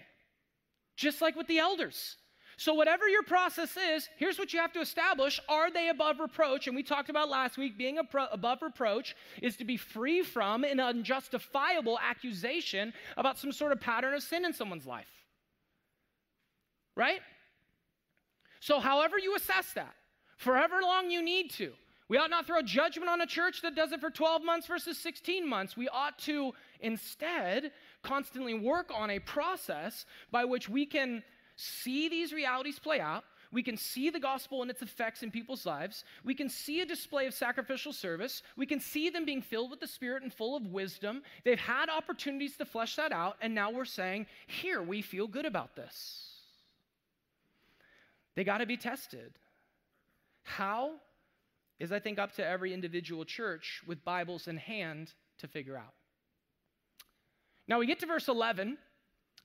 [0.96, 2.16] just like with the elders.
[2.56, 6.66] So, whatever your process is, here's what you have to establish are they above reproach?
[6.66, 10.78] And we talked about last week being above reproach is to be free from an
[10.78, 15.08] unjustifiable accusation about some sort of pattern of sin in someone's life.
[16.94, 17.20] Right?
[18.60, 19.94] So, however you assess that,
[20.36, 21.72] forever long you need to,
[22.12, 24.98] we ought not throw judgment on a church that does it for 12 months versus
[24.98, 25.78] 16 months.
[25.78, 31.22] We ought to instead constantly work on a process by which we can
[31.56, 33.24] see these realities play out.
[33.52, 36.04] We can see the gospel and its effects in people's lives.
[36.24, 38.42] We can see a display of sacrificial service.
[38.56, 41.22] We can see them being filled with the Spirit and full of wisdom.
[41.44, 45.44] They've had opportunities to flesh that out, and now we're saying, here, we feel good
[45.44, 46.30] about this.
[48.34, 49.34] They got to be tested.
[50.44, 50.92] How
[51.78, 55.92] is, I think, up to every individual church with Bibles in hand to figure out.
[57.68, 58.78] Now we get to verse 11,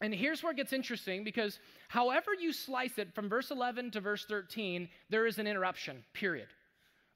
[0.01, 4.01] and here's where it gets interesting because however you slice it from verse 11 to
[4.01, 6.47] verse 13, there is an interruption, period.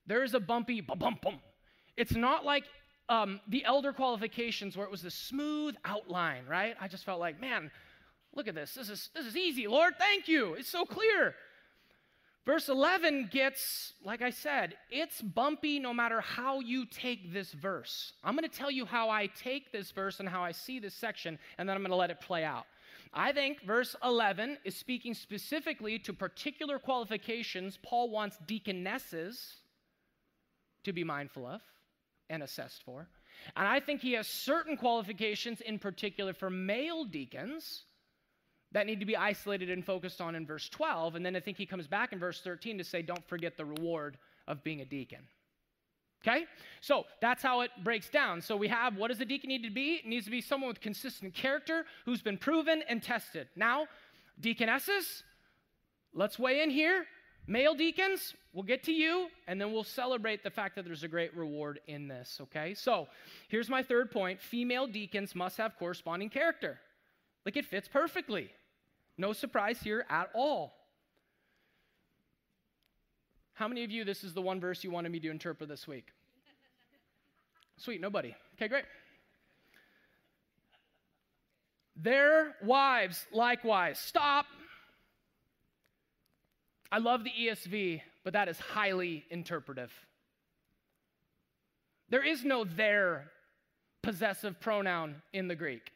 [0.08, 1.40] There is a bumpy bump bum.
[1.96, 2.64] It's not like
[3.10, 6.76] um, the elder qualifications where it was a smooth outline, right?
[6.80, 7.70] I just felt like, man,
[8.34, 8.74] look at this.
[8.74, 9.94] This is, this is easy, Lord.
[10.00, 10.56] Thank you.
[10.56, 11.36] It's so clear.
[12.46, 18.14] Verse 11 gets, like I said, it's bumpy no matter how you take this verse.
[18.24, 20.96] I'm going to tell you how I take this verse and how I see this
[20.96, 22.66] section, and then I'm going to let it play out.
[23.14, 29.58] I think verse 11 is speaking specifically to particular qualifications Paul wants deaconesses
[30.84, 31.62] to be mindful of
[32.30, 33.08] and assessed for.
[33.56, 37.84] And I think he has certain qualifications in particular for male deacons
[38.72, 41.16] that need to be isolated and focused on in verse 12.
[41.16, 43.66] And then I think he comes back in verse 13 to say, don't forget the
[43.66, 45.20] reward of being a deacon.
[46.26, 46.46] Okay?
[46.82, 48.42] So that's how it breaks down.
[48.42, 49.96] So we have what does a deacon need to be?
[49.96, 53.48] It needs to be someone with consistent character who's been proven and tested.
[53.56, 53.88] Now,
[54.40, 55.24] deaconesses,
[56.14, 57.06] let's weigh in here.
[57.48, 61.08] Male deacons, we'll get to you, and then we'll celebrate the fact that there's a
[61.08, 62.76] great reward in this, okay?
[62.76, 63.08] So
[63.50, 66.80] here's my third point female deacons must have corresponding character.
[67.46, 68.52] Like it fits perfectly.
[69.22, 70.74] No surprise here at all.
[73.54, 75.88] How many of you, this is the one verse you wanted me to interpret this
[75.88, 76.08] week?
[77.78, 78.34] Sweet, nobody.
[78.56, 78.86] Okay, great.
[81.96, 84.00] Their wives likewise.
[84.00, 84.48] Stop.
[86.92, 89.94] I love the ESV, but that is highly interpretive.
[92.10, 93.30] There is no their
[94.02, 95.92] possessive pronoun in the Greek.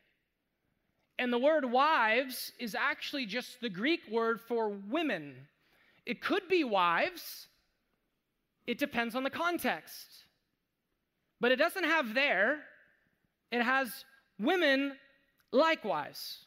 [1.17, 5.36] And the word wives is actually just the Greek word for women.
[6.06, 7.47] It could be wives,
[8.67, 10.08] it depends on the context.
[11.39, 12.60] But it doesn't have there,
[13.51, 14.06] it has
[14.39, 14.93] women
[15.51, 16.39] likewise.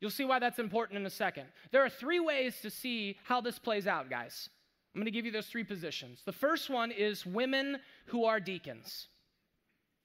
[0.00, 1.46] You'll see why that's important in a second.
[1.72, 4.48] There are three ways to see how this plays out, guys.
[4.94, 6.22] I'm going to give you those three positions.
[6.24, 9.08] The first one is women who are deacons.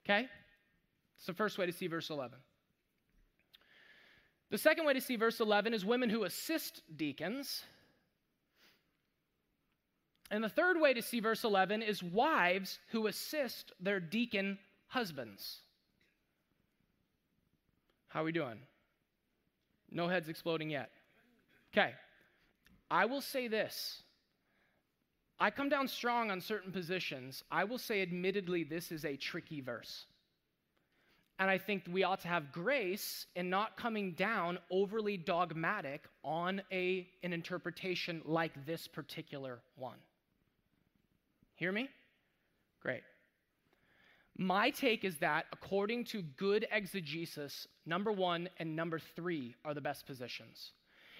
[0.06, 0.28] Okay?
[1.18, 2.38] It's the first way to see verse 11.
[4.54, 7.64] The second way to see verse 11 is women who assist deacons.
[10.30, 15.62] And the third way to see verse 11 is wives who assist their deacon husbands.
[18.10, 18.60] How are we doing?
[19.90, 20.92] No heads exploding yet.
[21.74, 21.96] Okay.
[22.92, 24.04] I will say this.
[25.40, 27.44] I come down strong on certain positions.
[27.50, 30.06] I will say, admittedly, this is a tricky verse.
[31.40, 36.62] And I think we ought to have grace in not coming down overly dogmatic on
[36.72, 39.98] a, an interpretation like this particular one.
[41.56, 41.90] Hear me?
[42.82, 43.02] Great.
[44.38, 49.82] My take is that according to good exegesis, number one and number three are the
[49.82, 50.72] best positions.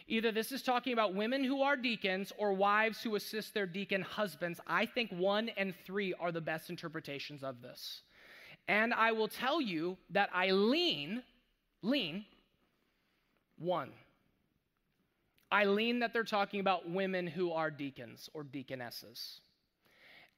[0.08, 4.02] Either this is talking about women who are deacons or wives who assist their deacon
[4.02, 4.60] husbands.
[4.68, 8.02] I think one and three are the best interpretations of this.
[8.68, 11.24] And I will tell you that I lean,
[11.82, 12.26] lean,
[13.58, 13.92] one.
[15.52, 19.42] I lean that they're talking about women who are deacons or deaconesses.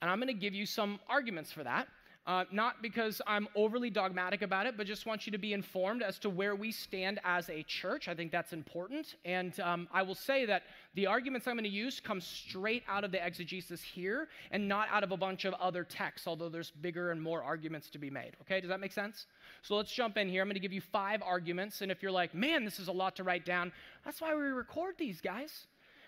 [0.01, 1.87] And I'm going to give you some arguments for that.
[2.27, 6.01] Uh, not because I'm overly dogmatic about it, but just want you to be informed
[6.01, 8.07] as to where we stand as a church.
[8.07, 9.13] I think that's important.
[9.25, 10.63] And um, I will say that
[10.95, 14.87] the arguments I'm going to use come straight out of the exegesis here and not
[14.91, 18.09] out of a bunch of other texts, although there's bigger and more arguments to be
[18.09, 18.31] made.
[18.41, 19.27] Okay, does that make sense?
[19.61, 20.41] So let's jump in here.
[20.41, 21.81] I'm going to give you five arguments.
[21.81, 23.71] And if you're like, man, this is a lot to write down,
[24.03, 25.67] that's why we record these, guys.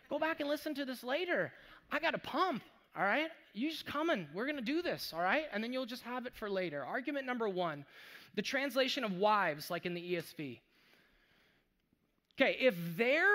[0.09, 1.51] Go back and listen to this later.
[1.91, 2.63] I got a pump
[2.97, 3.29] all right?
[3.53, 4.27] You just coming.
[4.33, 5.43] We're going to do this, all right?
[5.53, 6.83] And then you'll just have it for later.
[6.83, 7.85] Argument number one
[8.35, 10.59] the translation of wives, like in the ESV.
[12.39, 13.25] Okay, if their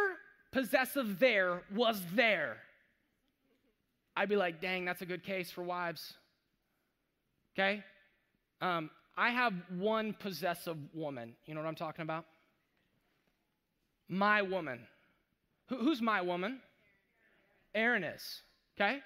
[0.53, 2.59] possessive there was there,
[4.17, 6.15] I'd be like, dang, that's a good case for wives.
[7.55, 7.83] Okay?
[8.61, 11.35] Um, I have one possessive woman.
[11.47, 12.25] You know what I'm talking about?
[14.09, 14.81] My woman.
[15.69, 16.61] Who, who's my woman?
[17.75, 18.43] Erin is.
[18.77, 19.01] Okay?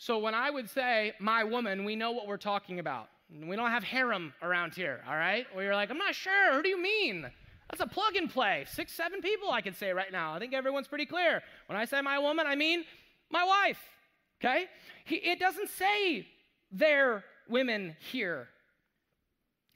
[0.00, 3.10] So when I would say my woman, we know what we're talking about.
[3.30, 5.44] We don't have harem around here, all right?
[5.52, 6.54] Where you're like, I'm not sure.
[6.54, 7.30] Who do you mean?
[7.70, 8.64] That's a plug and play.
[8.66, 10.32] Six, seven people I can say right now.
[10.32, 11.42] I think everyone's pretty clear.
[11.66, 12.84] When I say my woman, I mean
[13.30, 13.78] my wife,
[14.42, 14.68] okay?
[15.04, 16.26] He, it doesn't say
[16.72, 18.48] their women here.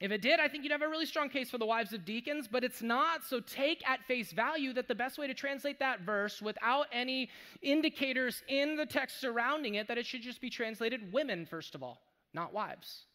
[0.01, 2.03] If it did, I think you'd have a really strong case for the wives of
[2.03, 3.23] deacons, but it's not.
[3.23, 7.29] So take at face value that the best way to translate that verse without any
[7.61, 11.83] indicators in the text surrounding it, that it should just be translated women, first of
[11.83, 12.01] all,
[12.33, 13.05] not wives.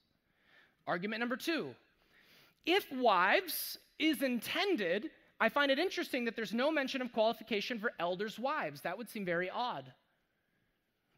[0.87, 1.75] Argument number two
[2.65, 7.93] if wives is intended, I find it interesting that there's no mention of qualification for
[7.99, 8.81] elders' wives.
[8.83, 9.93] That would seem very odd.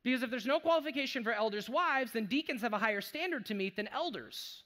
[0.02, 3.54] Because if there's no qualification for elders' wives, then deacons have a higher standard to
[3.54, 4.64] meet than elders.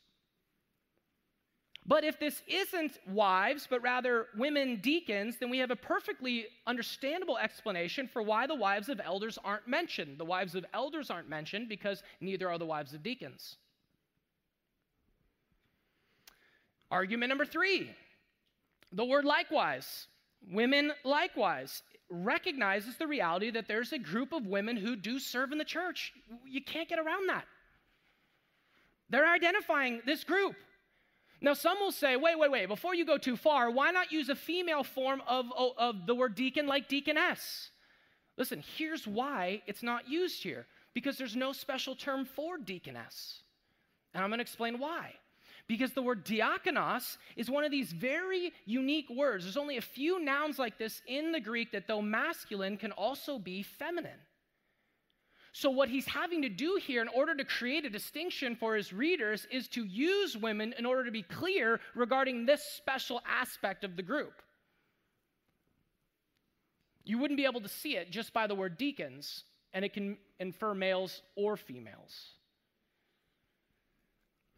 [1.88, 7.38] But if this isn't wives, but rather women deacons, then we have a perfectly understandable
[7.38, 10.18] explanation for why the wives of elders aren't mentioned.
[10.18, 13.56] The wives of elders aren't mentioned because neither are the wives of deacons.
[16.90, 17.90] Argument number three
[18.92, 20.06] the word likewise,
[20.50, 25.58] women likewise, recognizes the reality that there's a group of women who do serve in
[25.58, 26.12] the church.
[26.46, 27.44] You can't get around that.
[29.10, 30.54] They're identifying this group.
[31.40, 34.28] Now, some will say, wait, wait, wait, before you go too far, why not use
[34.28, 37.70] a female form of, of, the word deacon like deaconess?
[38.38, 43.40] Listen, here's why it's not used here because there's no special term for deaconess.
[44.14, 45.12] And I'm going to explain why.
[45.68, 49.44] Because the word diakonos is one of these very unique words.
[49.44, 53.38] There's only a few nouns like this in the Greek that, though masculine, can also
[53.38, 54.20] be feminine.
[55.58, 58.92] So, what he's having to do here in order to create a distinction for his
[58.92, 63.96] readers is to use women in order to be clear regarding this special aspect of
[63.96, 64.42] the group.
[67.04, 70.18] You wouldn't be able to see it just by the word deacons, and it can
[70.40, 72.32] infer males or females.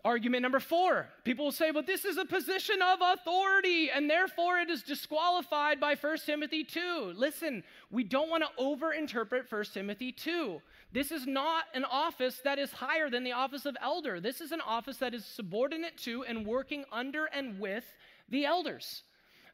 [0.05, 4.59] Argument number four people will say, well, this is a position of authority, and therefore
[4.59, 7.15] it is disqualified by 1 Timothy 2.
[7.17, 10.63] Listen, we don't want to overinterpret 1 Timothy 2.
[10.93, 14.21] This is not an office that is higher than the office of elder.
[14.21, 17.85] This is an office that is subordinate to and working under and with
[18.29, 19.03] the elders.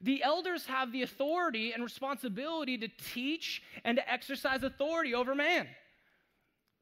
[0.03, 5.67] The elders have the authority and responsibility to teach and to exercise authority over man.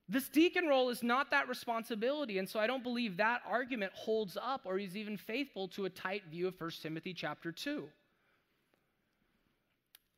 [0.08, 4.36] This deacon role is not that responsibility, and so I don't believe that argument holds
[4.40, 7.88] up or is even faithful to a tight view of 1 Timothy chapter 2.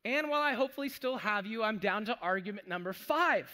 [0.03, 3.49] And while I hopefully still have you, I'm down to argument number five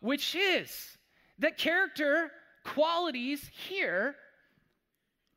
[0.00, 0.96] which is
[1.38, 2.30] that character
[2.64, 4.16] qualities here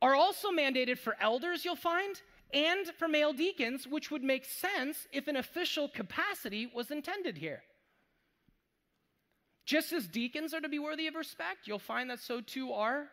[0.01, 2.21] are also mandated for elders, you'll find,
[2.53, 7.63] and for male deacons, which would make sense if an official capacity was intended here.
[9.65, 13.07] Just as deacons are to be worthy of respect, you'll find that so too are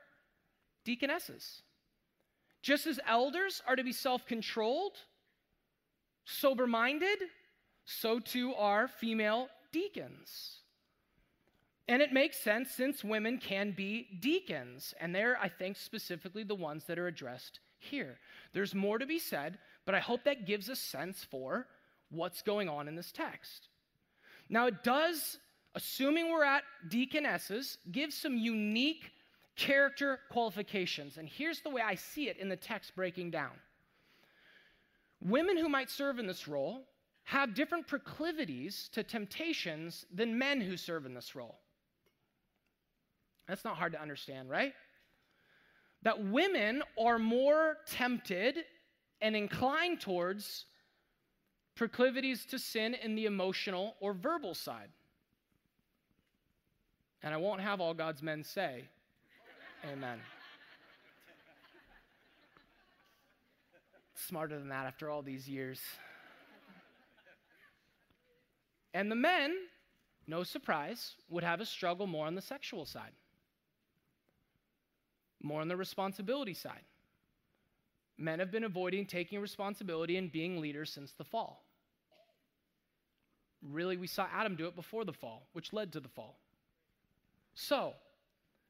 [0.84, 1.62] deaconesses.
[2.62, 4.96] Just as elders are to be self controlled,
[6.24, 7.18] sober minded,
[7.84, 10.58] so too are female deacons.
[11.88, 14.92] And it makes sense since women can be deacons.
[15.00, 18.18] And they're, I think, specifically the ones that are addressed here.
[18.52, 21.66] There's more to be said, but I hope that gives a sense for
[22.10, 23.68] what's going on in this text.
[24.50, 25.38] Now, it does,
[25.78, 29.12] assuming we're at deaconesses, give some unique
[29.54, 31.18] character qualifications.
[31.18, 33.52] And here's the way I see it in the text breaking down
[35.20, 36.82] women who might serve in this role
[37.24, 41.58] have different proclivities to temptations than men who serve in this role.
[43.46, 44.74] That's not hard to understand, right?
[46.02, 48.58] That women are more tempted
[49.20, 50.66] and inclined towards
[51.74, 54.88] proclivities to sin in the emotional or verbal side.
[57.22, 58.84] And I won't have all God's men say,
[59.90, 60.18] Amen.
[64.14, 65.80] Smarter than that after all these years.
[68.92, 69.54] And the men,
[70.26, 73.12] no surprise, would have a struggle more on the sexual side,
[75.42, 76.82] more on the responsibility side.
[78.16, 81.64] Men have been avoiding taking responsibility and being leaders since the fall.
[83.62, 86.38] Really, we saw Adam do it before the fall, which led to the fall.
[87.60, 87.94] So,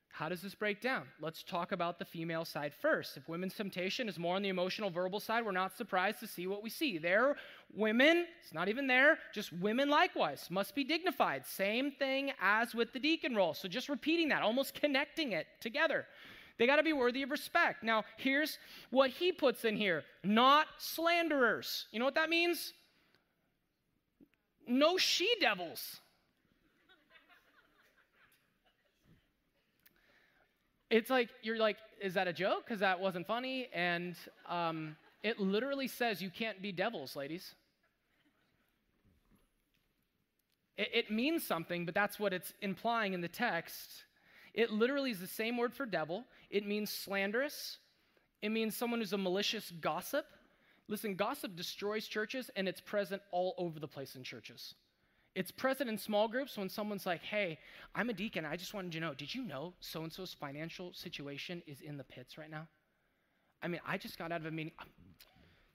[0.08, 1.02] how does this break down?
[1.20, 3.18] Let's talk about the female side first.
[3.18, 6.46] If women's temptation is more on the emotional, verbal side, we're not surprised to see
[6.46, 6.96] what we see.
[6.96, 7.36] There,
[7.74, 11.44] women, it's not even there, just women likewise must be dignified.
[11.44, 13.52] Same thing as with the deacon role.
[13.52, 16.06] So just repeating that, almost connecting it together.
[16.56, 17.82] They got to be worthy of respect.
[17.82, 18.58] Now, here's
[18.88, 21.88] what he puts in here not slanderers.
[21.92, 22.72] You know what that means?
[24.66, 26.00] No she devils.
[30.90, 32.64] It's like you're like is that a joke?
[32.64, 33.68] Because that wasn't funny.
[33.74, 34.14] And
[34.48, 37.54] um, it literally says you can't be devils ladies.
[40.76, 44.04] It, it means something but that's what it's implying in the text.
[44.54, 46.24] It literally is the same word for devil.
[46.50, 47.78] It means slanderous.
[48.42, 50.24] It means someone who's a malicious gossip.
[50.88, 54.74] Listen gossip destroys churches and it's present all over the place in churches
[55.38, 57.60] it's present in small groups when someone's like, hey,
[57.94, 58.44] I'm a deacon.
[58.44, 61.80] I just wanted you to know, did you know so and so's financial situation is
[61.80, 62.66] in the pits right now?
[63.62, 64.72] I mean, I just got out of a meeting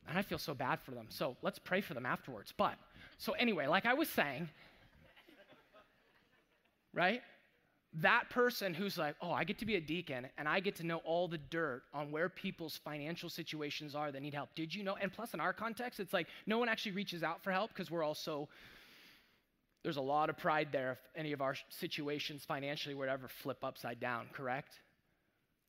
[0.09, 1.05] and I feel so bad for them.
[1.07, 2.53] So let's pray for them afterwards.
[2.57, 2.75] But,
[3.17, 4.49] so anyway, like I was saying,
[6.93, 7.21] right?
[8.01, 10.85] That person who's like, oh, I get to be a deacon and I get to
[10.85, 14.49] know all the dirt on where people's financial situations are that need help.
[14.55, 14.97] Did you know?
[14.99, 17.89] And plus, in our context, it's like no one actually reaches out for help because
[17.89, 18.49] we're all so
[19.83, 23.63] there's a lot of pride there if any of our situations financially would ever flip
[23.63, 24.79] upside down, correct?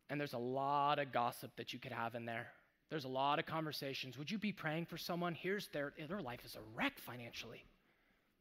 [0.09, 2.47] And there's a lot of gossip that you could have in there.
[2.91, 4.17] There's a lot of conversations.
[4.17, 5.35] Would you be praying for someone?
[5.35, 7.65] Here's their, their life is a wreck financially.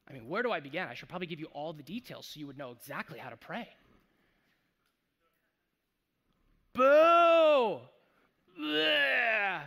[0.08, 0.88] I mean, where do I begin?
[0.88, 3.38] I should probably give you all the details so you would know exactly how to
[3.38, 3.68] pray.
[6.74, 7.80] Boo!
[8.60, 9.62] Blech.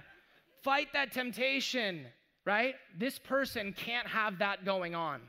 [0.63, 2.07] Fight that temptation,
[2.45, 2.75] right?
[2.97, 5.21] This person can't have that going on.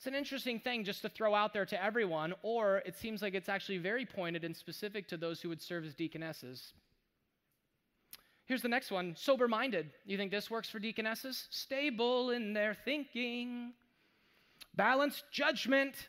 [0.00, 3.34] It's an interesting thing just to throw out there to everyone, or it seems like
[3.34, 6.72] it's actually very pointed and specific to those who would serve as deaconesses.
[8.46, 9.90] Here's the next one sober minded.
[10.06, 11.48] You think this works for deaconesses?
[11.50, 13.74] Stable in their thinking,
[14.74, 16.08] balanced judgment,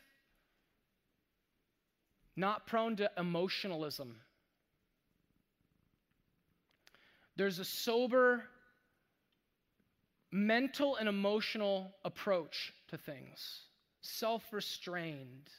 [2.38, 4.16] not prone to emotionalism.
[7.36, 8.46] There's a sober
[10.32, 13.64] mental and emotional approach to things
[14.02, 15.50] self restrained.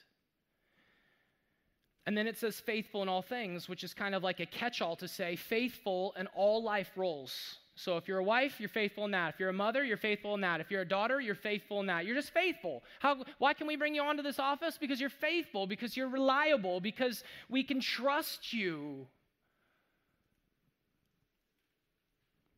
[2.05, 4.83] And then it says faithful in all things, which is kind of like a catch
[4.83, 7.59] all to say faithful in all life roles.
[7.75, 9.35] So if you're a wife, you're faithful in that.
[9.35, 10.61] If you're a mother, you're faithful in that.
[10.61, 12.05] If you're a daughter, you're faithful in that.
[12.05, 12.83] You're just faithful.
[12.99, 14.77] How, why can we bring you onto this office?
[14.79, 19.07] Because you're faithful, because you're reliable, because we can trust you.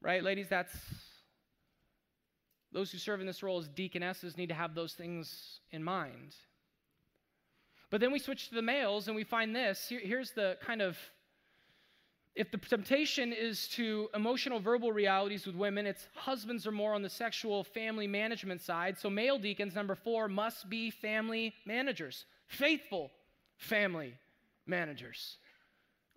[0.00, 0.48] Right, ladies?
[0.48, 0.74] That's
[2.74, 6.34] those who serve in this role as deaconesses need to have those things in mind.
[7.88, 9.88] But then we switch to the males and we find this.
[9.88, 10.98] Here, here's the kind of
[12.34, 17.02] if the temptation is to emotional verbal realities with women, it's husbands are more on
[17.02, 18.98] the sexual family management side.
[18.98, 23.12] So male deacons, number four, must be family managers, faithful
[23.56, 24.14] family
[24.66, 25.36] managers.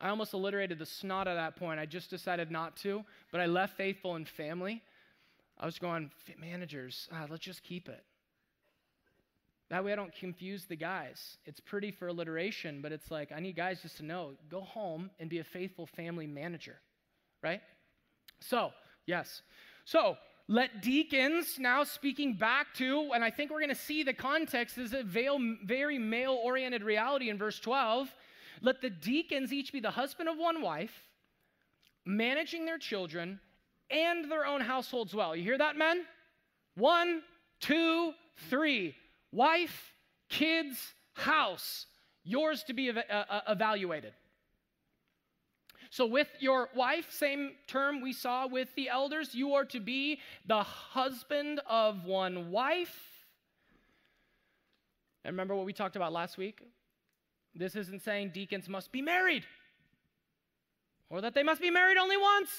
[0.02, 1.80] I almost alliterated the snot at that point.
[1.80, 4.82] I just decided not to, but I left faithful and family
[5.60, 8.04] I was going, fit managers, ah, let's just keep it.
[9.70, 11.38] That way I don't confuse the guys.
[11.46, 15.10] It's pretty for alliteration, but it's like, I need guys just to know go home
[15.20, 16.78] and be a faithful family manager,
[17.44, 17.62] right?
[18.40, 18.72] So,
[19.06, 19.42] yes.
[19.84, 24.14] So, let deacons, now speaking back to, and I think we're going to see the
[24.14, 28.08] context is a very male oriented reality in verse 12.
[28.62, 31.04] Let the deacons each be the husband of one wife,
[32.06, 33.42] managing their children
[33.90, 35.36] and their own households well.
[35.36, 36.06] You hear that, men?
[36.76, 37.22] One,
[37.60, 38.14] two,
[38.50, 38.96] three.
[39.32, 39.94] Wife,
[40.30, 41.86] kids, house.
[42.24, 44.14] Yours to be ev- uh, uh, evaluated.
[45.90, 50.20] So, with your wife, same term we saw with the elders, you are to be
[50.46, 53.26] the husband of one wife.
[55.24, 56.62] And remember what we talked about last week?
[57.56, 59.44] This isn't saying deacons must be married
[61.10, 62.50] or that they must be married only once.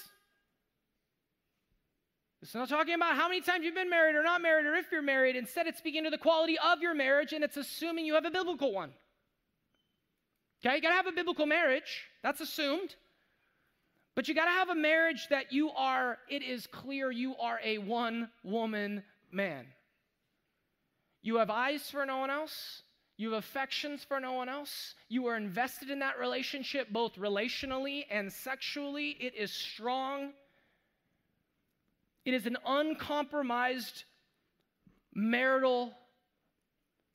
[2.40, 4.92] It's not talking about how many times you've been married or not married or if
[4.92, 5.34] you're married.
[5.34, 8.30] Instead, it's speaking to the quality of your marriage and it's assuming you have a
[8.30, 8.90] biblical one.
[10.64, 12.04] Okay, you gotta have a biblical marriage.
[12.22, 12.94] That's assumed.
[14.18, 17.60] But you got to have a marriage that you are, it is clear you are
[17.62, 19.64] a one woman man.
[21.22, 22.82] You have eyes for no one else.
[23.16, 24.96] You have affections for no one else.
[25.08, 29.10] You are invested in that relationship both relationally and sexually.
[29.20, 30.32] It is strong.
[32.28, 34.04] It is an uncompromised
[35.14, 35.94] marital,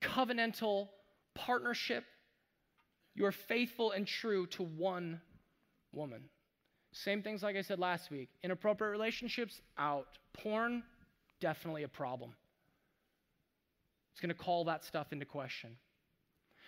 [0.01, 0.88] covenantal
[1.36, 2.03] partnership.
[3.14, 5.22] You are faithful and true to one
[5.91, 6.24] woman.
[6.93, 8.30] Same things like I said last week.
[8.43, 10.07] Inappropriate relationships, out.
[10.34, 10.82] Porn,
[11.39, 12.32] definitely a problem.
[14.14, 15.78] It's going to call that stuff into question.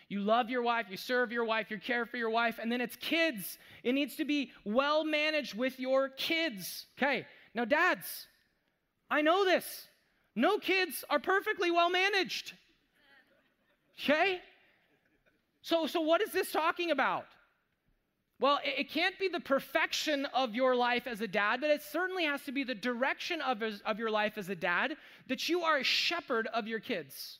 [0.08, 2.80] You love your wife, you serve your wife, you care for your wife, and then
[2.80, 3.58] it's kids.
[3.84, 6.86] It needs to be well managed with your kids.
[6.96, 7.26] Okay,
[7.56, 8.28] now, dads,
[9.10, 9.88] I know this.
[10.36, 12.54] No kids are perfectly well managed.
[14.00, 14.40] Okay?
[15.62, 17.26] So, so what is this talking about?
[18.40, 21.82] Well, it, it can't be the perfection of your life as a dad, but it
[21.82, 24.98] certainly has to be the direction of, of your life as a dad
[25.28, 27.40] that you are a shepherd of your kids.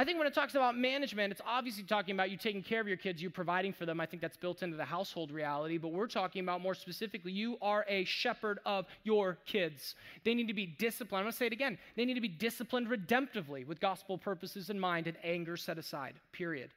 [0.00, 2.88] I think when it talks about management, it's obviously talking about you taking care of
[2.88, 4.00] your kids, you providing for them.
[4.00, 7.58] I think that's built into the household reality, but we're talking about more specifically, you
[7.60, 9.96] are a shepherd of your kids.
[10.24, 11.18] They need to be disciplined.
[11.18, 11.76] I'm going to say it again.
[11.96, 16.14] They need to be disciplined redemptively with gospel purposes in mind and anger set aside,
[16.32, 16.70] period.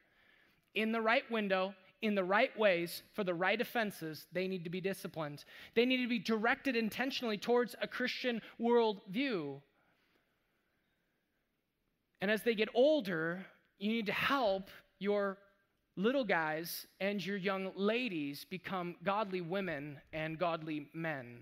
[0.76, 4.70] In the right window, in the right ways, for the right offenses, they need to
[4.70, 5.46] be disciplined.
[5.76, 9.62] They need to be directed intentionally towards a Christian worldview.
[12.24, 13.46] And as they get older,
[13.80, 15.38] you need to help your
[15.98, 21.40] little guys and your young ladies become godly women and godly men.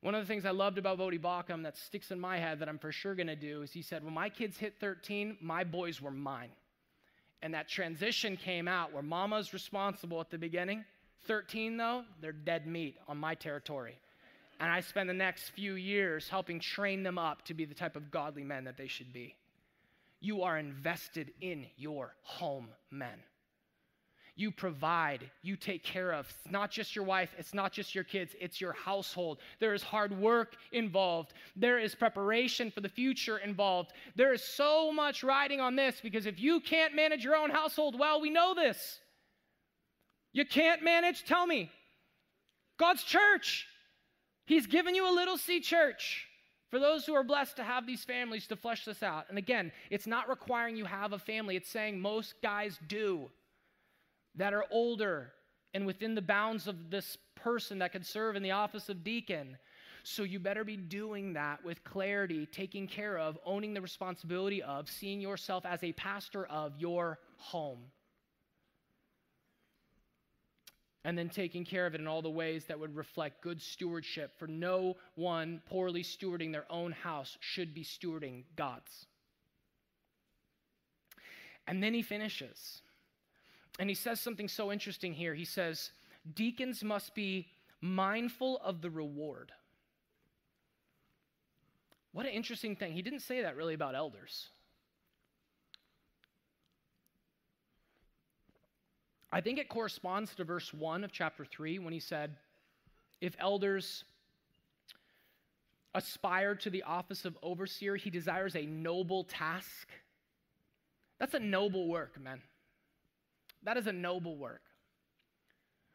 [0.00, 2.68] One of the things I loved about Voddie Baucham that sticks in my head that
[2.68, 5.62] I'm for sure going to do is he said, When my kids hit 13, my
[5.62, 6.50] boys were mine.
[7.40, 10.84] And that transition came out where mama's responsible at the beginning.
[11.28, 14.00] 13, though, they're dead meat on my territory.
[14.58, 17.94] And I spend the next few years helping train them up to be the type
[17.94, 19.36] of godly men that they should be.
[20.20, 23.18] You are invested in your home, men.
[24.38, 26.28] You provide, you take care of.
[26.28, 29.38] It's not just your wife, it's not just your kids, it's your household.
[29.60, 33.92] There is hard work involved, there is preparation for the future involved.
[34.14, 37.98] There is so much riding on this because if you can't manage your own household
[37.98, 39.00] well, we know this.
[40.34, 41.70] You can't manage, tell me.
[42.78, 43.66] God's church.
[44.44, 46.26] He's given you a little c church.
[46.68, 49.26] For those who are blessed to have these families to flesh this out.
[49.28, 53.30] And again, it's not requiring you have a family, it's saying most guys do
[54.34, 55.32] that are older
[55.74, 59.56] and within the bounds of this person that could serve in the office of deacon.
[60.02, 64.88] So you better be doing that with clarity, taking care of, owning the responsibility of,
[64.88, 67.80] seeing yourself as a pastor of your home.
[71.06, 74.32] And then taking care of it in all the ways that would reflect good stewardship.
[74.40, 79.06] For no one poorly stewarding their own house should be stewarding God's.
[81.68, 82.82] And then he finishes.
[83.78, 85.32] And he says something so interesting here.
[85.32, 85.92] He says,
[86.34, 87.46] Deacons must be
[87.80, 89.52] mindful of the reward.
[92.10, 92.94] What an interesting thing.
[92.94, 94.48] He didn't say that really about elders.
[99.32, 102.36] I think it corresponds to verse 1 of chapter 3 when he said,
[103.20, 104.04] If elders
[105.94, 109.88] aspire to the office of overseer, he desires a noble task.
[111.18, 112.42] That's a noble work, man.
[113.62, 114.62] That is a noble work.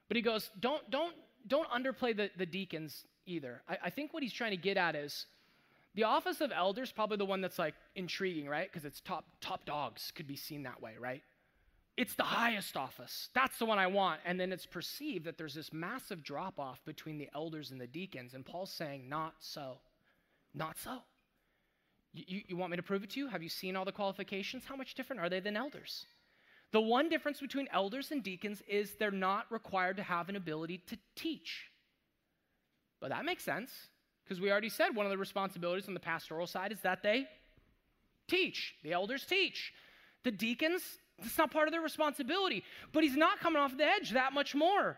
[0.08, 1.14] But he goes, don't, don't,
[1.48, 3.62] don't underplay the, the deacons either.
[3.70, 5.26] I, I think what he's trying to get at is
[5.96, 8.70] the office of elders, probably the one that's like intriguing, right?
[8.70, 11.22] Because it's top, top dogs could be seen that way, right?
[12.02, 13.30] It's the highest office.
[13.36, 14.22] That's the one I want.
[14.26, 17.86] And then it's perceived that there's this massive drop off between the elders and the
[17.86, 18.34] deacons.
[18.34, 19.78] And Paul's saying, not so.
[20.56, 20.98] Not so.
[22.12, 23.28] You, you, you, want me to prove it to you?
[23.28, 24.64] Have you seen all the qualifications?
[24.66, 26.08] How much different are they than elders?
[26.72, 30.80] The one difference between elders and deacons is they're not required to have an ability
[30.88, 31.68] to teach.
[33.00, 33.70] But that makes sense
[34.24, 37.28] because we already said one of the responsibilities on the pastoral side is that they
[38.28, 38.74] teach.
[38.84, 39.72] The elders teach.
[40.24, 40.82] The deacons,
[41.22, 42.64] that's not part of their responsibility.
[42.92, 44.98] But he's not coming off the edge that much more.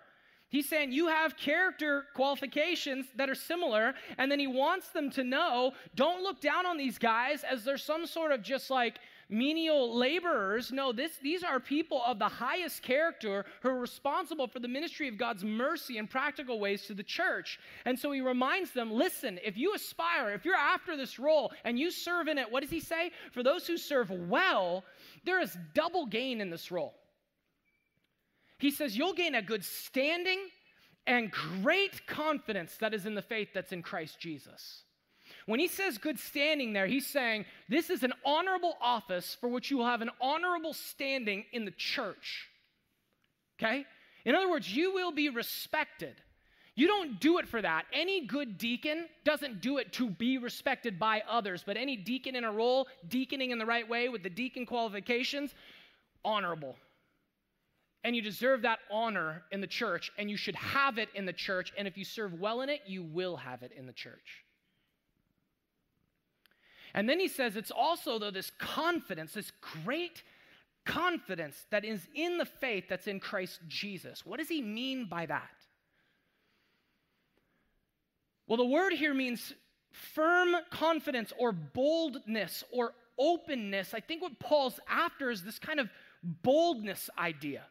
[0.50, 5.24] He's saying you have character qualifications that are similar, and then he wants them to
[5.24, 9.00] know don't look down on these guys as they're some sort of just like
[9.30, 10.72] menial laborers.
[10.72, 15.08] No, this, these are people of the highest character who are responsible for the ministry
[15.08, 17.60] of God's mercy in practical ways to the church.
[17.86, 21.80] And so he reminds them listen, if you aspire, if you're after this role and
[21.80, 23.12] you serve in it, what does he say?
[23.32, 24.84] For those who serve well,
[25.24, 26.94] there is double gain in this role.
[28.58, 30.40] He says you'll gain a good standing
[31.06, 34.84] and great confidence that is in the faith that's in Christ Jesus.
[35.46, 39.70] When he says good standing there, he's saying this is an honorable office for which
[39.70, 42.48] you will have an honorable standing in the church.
[43.60, 43.86] Okay?
[44.26, 46.16] In other words, you will be respected.
[46.76, 47.86] You don't do it for that.
[47.94, 52.44] Any good deacon doesn't do it to be respected by others, but any deacon in
[52.44, 55.54] a role, deaconing in the right way with the deacon qualifications,
[56.26, 56.76] honorable.
[58.04, 61.34] And you deserve that honor in the church, and you should have it in the
[61.34, 61.72] church.
[61.78, 64.44] And if you serve well in it, you will have it in the church.
[66.96, 69.52] And then he says it's also, though, this confidence, this
[69.84, 70.24] great
[70.86, 74.26] confidence that is in the faith that's in Christ Jesus.
[74.26, 75.50] What does he mean by that?
[78.48, 79.54] Well, the word here means
[79.92, 83.94] firm confidence or boldness or openness.
[83.94, 85.90] I think what Paul's after is this kind of
[86.24, 87.64] boldness idea.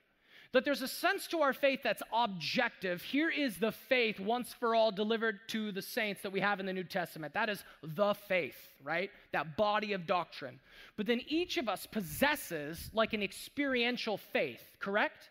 [0.53, 3.01] That there's a sense to our faith that's objective.
[3.01, 6.67] Here is the faith once for all delivered to the saints that we have in
[6.67, 7.33] the New Testament.
[7.33, 9.11] That is the faith, right?
[9.33, 10.61] That body of doctrine.
[10.99, 15.31] But then each of us possesses like an experiential faith, correct?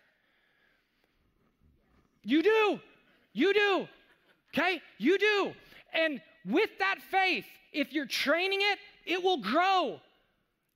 [2.24, 2.80] You do.
[3.34, 3.88] You do.
[4.54, 4.82] Okay?
[4.98, 5.54] You do.
[5.94, 10.00] And with that faith, if you're training it, it will grow.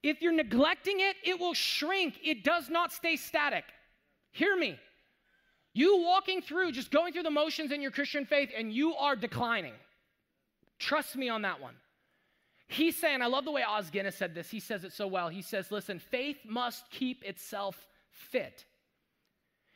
[0.04, 2.20] If you're neglecting it, it will shrink.
[2.24, 3.66] It does not stay static.
[4.32, 4.80] Hear me.
[5.74, 9.16] You walking through, just going through the motions in your Christian faith, and you are
[9.16, 9.74] declining.
[10.80, 11.76] Trust me on that one.
[12.68, 14.50] He's saying, I love the way Os Guinness said this.
[14.50, 15.30] He says it so well.
[15.30, 18.66] He says, listen, faith must keep itself fit.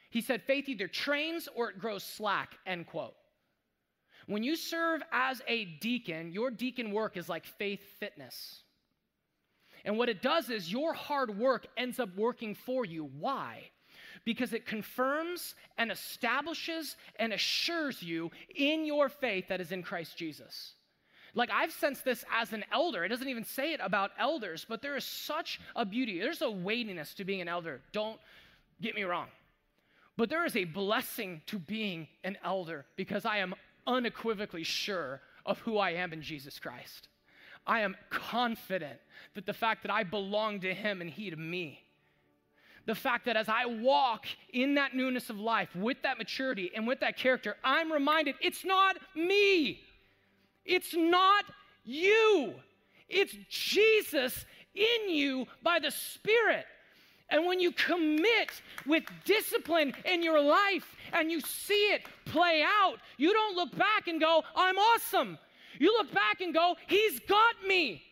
[0.10, 3.14] He said, faith either trains or it grows slack, end quote.
[4.30, 8.62] When you serve as a deacon, your deacon work is like faith fitness.
[9.84, 13.10] And what it does is your hard work ends up working for you.
[13.18, 13.72] Why?
[14.26, 20.16] Because it confirms and establishes and assures you in your faith that is in Christ
[20.16, 20.74] Jesus.
[21.34, 23.04] Like I've sensed this as an elder.
[23.04, 26.20] It doesn't even say it about elders, but there is such a beauty.
[26.20, 27.82] There's a weightiness to being an elder.
[27.94, 28.20] Don't
[28.80, 29.26] get me wrong.
[30.18, 33.56] But there is a blessing to being an elder because I am
[33.90, 37.10] unequivocally sure of who I am in Jesus Christ.
[37.66, 39.00] I am confident
[39.34, 41.82] that the fact that I belong to Him and He to me,
[42.86, 46.88] the fact that as I walk in that newness of life with that maturity and
[46.88, 49.82] with that character, I'm reminded it's not me,
[50.66, 51.46] it's not
[51.84, 52.54] you,
[53.10, 56.66] it's Jesus in you by the Spirit.
[57.32, 62.98] And when you commit with discipline in your life and you see it play out,
[63.18, 65.38] you don't look back and go, I'm awesome.
[65.78, 68.04] You look back and go, He's got me.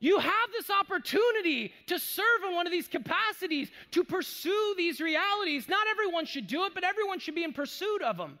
[0.00, 5.68] You have this opportunity to serve in one of these capacities, to pursue these realities.
[5.68, 8.38] Not everyone should do it, but everyone should be in pursuit of them.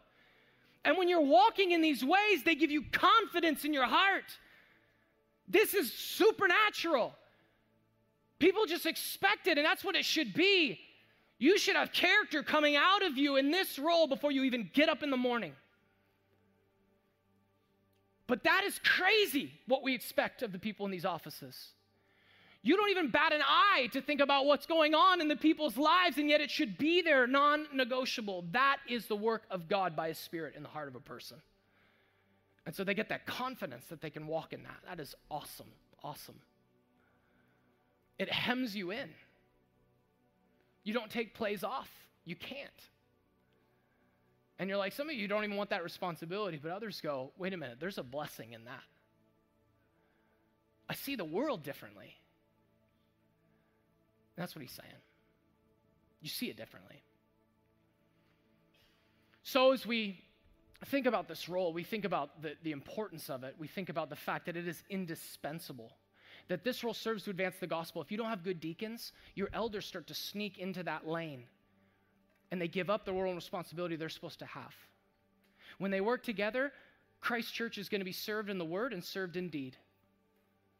[0.84, 4.38] And when you're walking in these ways, they give you confidence in your heart.
[5.48, 7.12] This is supernatural.
[8.38, 10.78] People just expect it, and that's what it should be.
[11.38, 14.88] You should have character coming out of you in this role before you even get
[14.88, 15.52] up in the morning.
[18.26, 21.68] But that is crazy what we expect of the people in these offices.
[22.62, 25.76] You don't even bat an eye to think about what's going on in the people's
[25.76, 28.44] lives, and yet it should be there, non negotiable.
[28.50, 31.38] That is the work of God by His Spirit in the heart of a person.
[32.66, 34.76] And so they get that confidence that they can walk in that.
[34.86, 35.70] That is awesome,
[36.02, 36.34] awesome
[38.18, 39.10] it hems you in.
[40.84, 41.90] You don't take plays off.
[42.24, 42.70] You can't.
[44.58, 47.54] And you're like, some of you don't even want that responsibility, but others go, wait
[47.54, 48.82] a minute, there's a blessing in that.
[50.88, 52.16] I see the world differently.
[54.36, 54.90] that's what he's saying.
[56.20, 57.02] You see it differently.
[59.42, 60.20] So, as we
[60.86, 64.10] think about this role, we think about the, the importance of it, we think about
[64.10, 65.92] the fact that it is indispensable
[66.48, 68.02] that this role serves to advance the gospel.
[68.02, 71.44] If you don't have good deacons, your elders start to sneak into that lane
[72.50, 74.74] and they give up the role and responsibility they're supposed to have.
[75.78, 76.72] When they work together,
[77.20, 79.76] Christ Church is going to be served in the word and served in deed.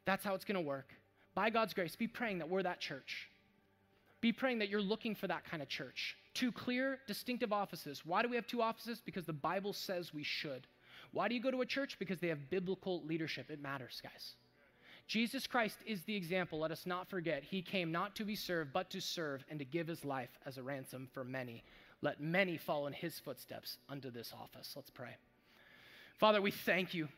[0.04, 0.94] That's how it's going to work.
[1.34, 3.28] By God's grace, be praying that we're that church.
[4.20, 6.16] Be praying that you're looking for that kind of church.
[6.34, 8.02] Two clear, distinctive offices.
[8.04, 9.00] Why do we have two offices?
[9.04, 10.66] Because the Bible says we should.
[11.12, 11.98] Why do you go to a church?
[11.98, 13.50] Because they have biblical leadership.
[13.50, 14.34] It matters, guys.
[15.08, 16.58] Jesus Christ is the example.
[16.58, 17.42] Let us not forget.
[17.42, 20.58] He came not to be served, but to serve and to give his life as
[20.58, 21.64] a ransom for many.
[22.02, 24.74] Let many follow in his footsteps unto this office.
[24.76, 25.16] Let's pray.
[26.18, 27.08] Father, we thank you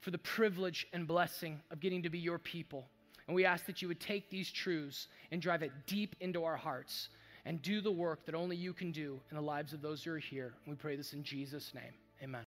[0.00, 2.86] for the privilege and blessing of getting to be your people.
[3.26, 6.56] And we ask that you would take these truths and drive it deep into our
[6.56, 7.08] hearts
[7.44, 10.12] and do the work that only you can do in the lives of those who
[10.12, 10.54] are here.
[10.66, 11.92] We pray this in Jesus' name.
[12.22, 12.44] Amen.